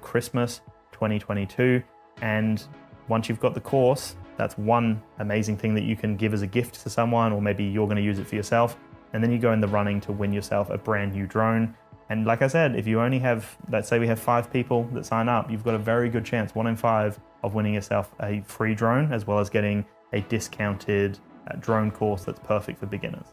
Christmas2022 0.00 1.82
and 2.22 2.64
once 3.08 3.28
you've 3.28 3.40
got 3.40 3.54
the 3.54 3.60
course, 3.60 4.16
that's 4.36 4.56
one 4.56 5.02
amazing 5.18 5.56
thing 5.56 5.74
that 5.74 5.84
you 5.84 5.96
can 5.96 6.16
give 6.16 6.32
as 6.32 6.42
a 6.42 6.46
gift 6.46 6.82
to 6.82 6.90
someone, 6.90 7.32
or 7.32 7.42
maybe 7.42 7.64
you're 7.64 7.86
going 7.86 7.96
to 7.96 8.02
use 8.02 8.18
it 8.18 8.26
for 8.26 8.34
yourself. 8.34 8.76
And 9.12 9.22
then 9.22 9.30
you 9.30 9.38
go 9.38 9.52
in 9.52 9.60
the 9.60 9.68
running 9.68 10.00
to 10.02 10.12
win 10.12 10.32
yourself 10.32 10.70
a 10.70 10.78
brand 10.78 11.12
new 11.12 11.26
drone. 11.26 11.74
And 12.08 12.26
like 12.26 12.42
I 12.42 12.48
said, 12.48 12.76
if 12.76 12.86
you 12.86 13.00
only 13.00 13.18
have, 13.20 13.56
let's 13.70 13.88
say 13.88 13.98
we 13.98 14.06
have 14.06 14.18
five 14.18 14.52
people 14.52 14.84
that 14.92 15.06
sign 15.06 15.28
up, 15.28 15.50
you've 15.50 15.64
got 15.64 15.74
a 15.74 15.78
very 15.78 16.08
good 16.08 16.24
chance, 16.24 16.54
one 16.54 16.66
in 16.66 16.76
five, 16.76 17.18
of 17.44 17.54
winning 17.54 17.74
yourself 17.74 18.12
a 18.20 18.40
free 18.46 18.74
drone, 18.74 19.12
as 19.12 19.26
well 19.26 19.38
as 19.38 19.48
getting 19.48 19.84
a 20.12 20.20
discounted 20.22 21.18
uh, 21.48 21.56
drone 21.60 21.90
course 21.90 22.24
that's 22.24 22.40
perfect 22.40 22.80
for 22.80 22.86
beginners. 22.86 23.26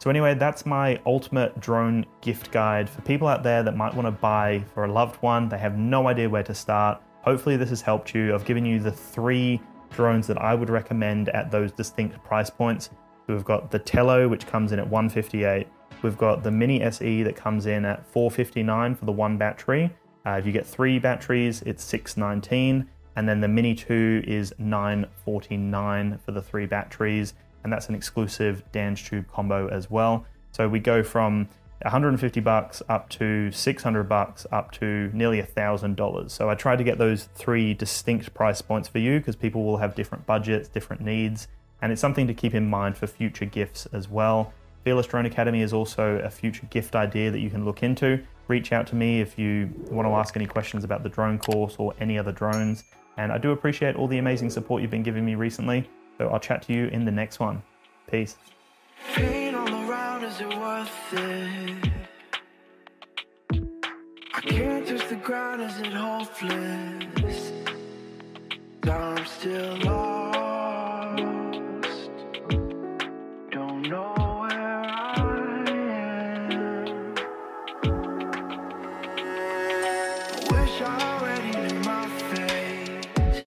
So, 0.00 0.10
anyway, 0.10 0.34
that's 0.34 0.64
my 0.64 1.00
ultimate 1.06 1.58
drone 1.60 2.06
gift 2.20 2.50
guide 2.52 2.88
for 2.88 3.02
people 3.02 3.26
out 3.28 3.42
there 3.42 3.62
that 3.62 3.76
might 3.76 3.94
want 3.94 4.06
to 4.06 4.12
buy 4.12 4.64
for 4.72 4.84
a 4.84 4.92
loved 4.92 5.16
one. 5.22 5.48
They 5.48 5.58
have 5.58 5.76
no 5.76 6.06
idea 6.06 6.28
where 6.28 6.44
to 6.44 6.54
start. 6.54 7.02
Hopefully, 7.22 7.56
this 7.56 7.70
has 7.70 7.80
helped 7.80 8.14
you. 8.14 8.34
I've 8.34 8.44
given 8.44 8.64
you 8.64 8.78
the 8.78 8.92
three 8.92 9.60
drones 9.90 10.26
that 10.28 10.38
I 10.38 10.54
would 10.54 10.70
recommend 10.70 11.28
at 11.30 11.50
those 11.50 11.72
distinct 11.72 12.22
price 12.22 12.50
points. 12.50 12.90
We've 13.26 13.44
got 13.44 13.70
the 13.70 13.78
Tello, 13.78 14.28
which 14.28 14.46
comes 14.46 14.72
in 14.72 14.78
at 14.78 14.88
158. 14.88 15.66
We've 16.02 16.16
got 16.16 16.42
the 16.42 16.50
Mini 16.50 16.80
SE 16.82 17.22
that 17.24 17.34
comes 17.34 17.66
in 17.66 17.84
at 17.84 18.06
459 18.06 18.94
for 18.94 19.04
the 19.04 19.12
one 19.12 19.36
battery. 19.36 19.90
Uh, 20.24 20.32
if 20.32 20.46
you 20.46 20.52
get 20.52 20.66
three 20.66 20.98
batteries, 20.98 21.62
it's 21.62 21.82
619, 21.84 22.88
and 23.18 23.28
then 23.28 23.40
the 23.40 23.48
Mini 23.48 23.74
2 23.74 24.22
is 24.28 24.54
949 24.58 26.20
for 26.24 26.30
the 26.30 26.40
three 26.40 26.66
batteries 26.66 27.34
and 27.64 27.72
that's 27.72 27.88
an 27.88 27.96
exclusive 27.96 28.62
Dan's 28.70 29.02
Tube 29.02 29.26
combo 29.26 29.66
as 29.66 29.90
well. 29.90 30.24
So 30.52 30.68
we 30.68 30.78
go 30.78 31.02
from 31.02 31.48
150 31.82 32.38
bucks 32.38 32.80
up 32.88 33.08
to 33.08 33.50
600 33.50 34.04
bucks 34.04 34.46
up 34.52 34.70
to 34.72 35.10
nearly 35.12 35.40
a 35.40 35.44
thousand 35.44 35.96
dollars. 35.96 36.32
So 36.32 36.48
I 36.48 36.54
tried 36.54 36.76
to 36.76 36.84
get 36.84 36.98
those 36.98 37.24
three 37.34 37.74
distinct 37.74 38.32
price 38.34 38.62
points 38.62 38.88
for 38.88 39.00
you 39.00 39.18
because 39.18 39.34
people 39.34 39.64
will 39.64 39.78
have 39.78 39.96
different 39.96 40.24
budgets, 40.24 40.68
different 40.68 41.02
needs, 41.02 41.48
and 41.82 41.90
it's 41.90 42.00
something 42.00 42.28
to 42.28 42.34
keep 42.34 42.54
in 42.54 42.70
mind 42.70 42.96
for 42.96 43.08
future 43.08 43.46
gifts 43.46 43.86
as 43.86 44.08
well. 44.08 44.52
Fearless 44.84 45.08
Drone 45.08 45.26
Academy 45.26 45.62
is 45.62 45.72
also 45.72 46.20
a 46.20 46.30
future 46.30 46.68
gift 46.70 46.94
idea 46.94 47.32
that 47.32 47.40
you 47.40 47.50
can 47.50 47.64
look 47.64 47.82
into. 47.82 48.22
Reach 48.46 48.72
out 48.72 48.86
to 48.86 48.94
me 48.94 49.20
if 49.20 49.36
you 49.40 49.70
want 49.90 50.06
to 50.06 50.12
ask 50.12 50.36
any 50.36 50.46
questions 50.46 50.84
about 50.84 51.02
the 51.02 51.08
drone 51.08 51.40
course 51.40 51.74
or 51.78 51.94
any 51.98 52.16
other 52.16 52.30
drones. 52.30 52.84
And 53.18 53.32
I 53.32 53.36
do 53.36 53.50
appreciate 53.50 53.96
all 53.96 54.06
the 54.06 54.18
amazing 54.18 54.48
support 54.48 54.80
you've 54.80 54.92
been 54.92 55.02
giving 55.02 55.24
me 55.24 55.34
recently. 55.34 55.90
So 56.18 56.28
I'll 56.28 56.38
chat 56.38 56.62
to 56.62 56.72
you 56.72 56.86
in 56.86 57.04
the 57.04 57.10
next 57.10 57.40
one. 57.40 57.62
Peace. 58.08 58.36
I 64.34 64.40
can't 64.40 64.86
touch 64.86 65.08
the 65.08 65.16
ground, 65.16 65.62
is 65.62 65.78
it 65.80 65.92
hopeless? 65.92 67.52
I'm 68.84 69.26
still 69.26 69.76
lost. 69.78 70.17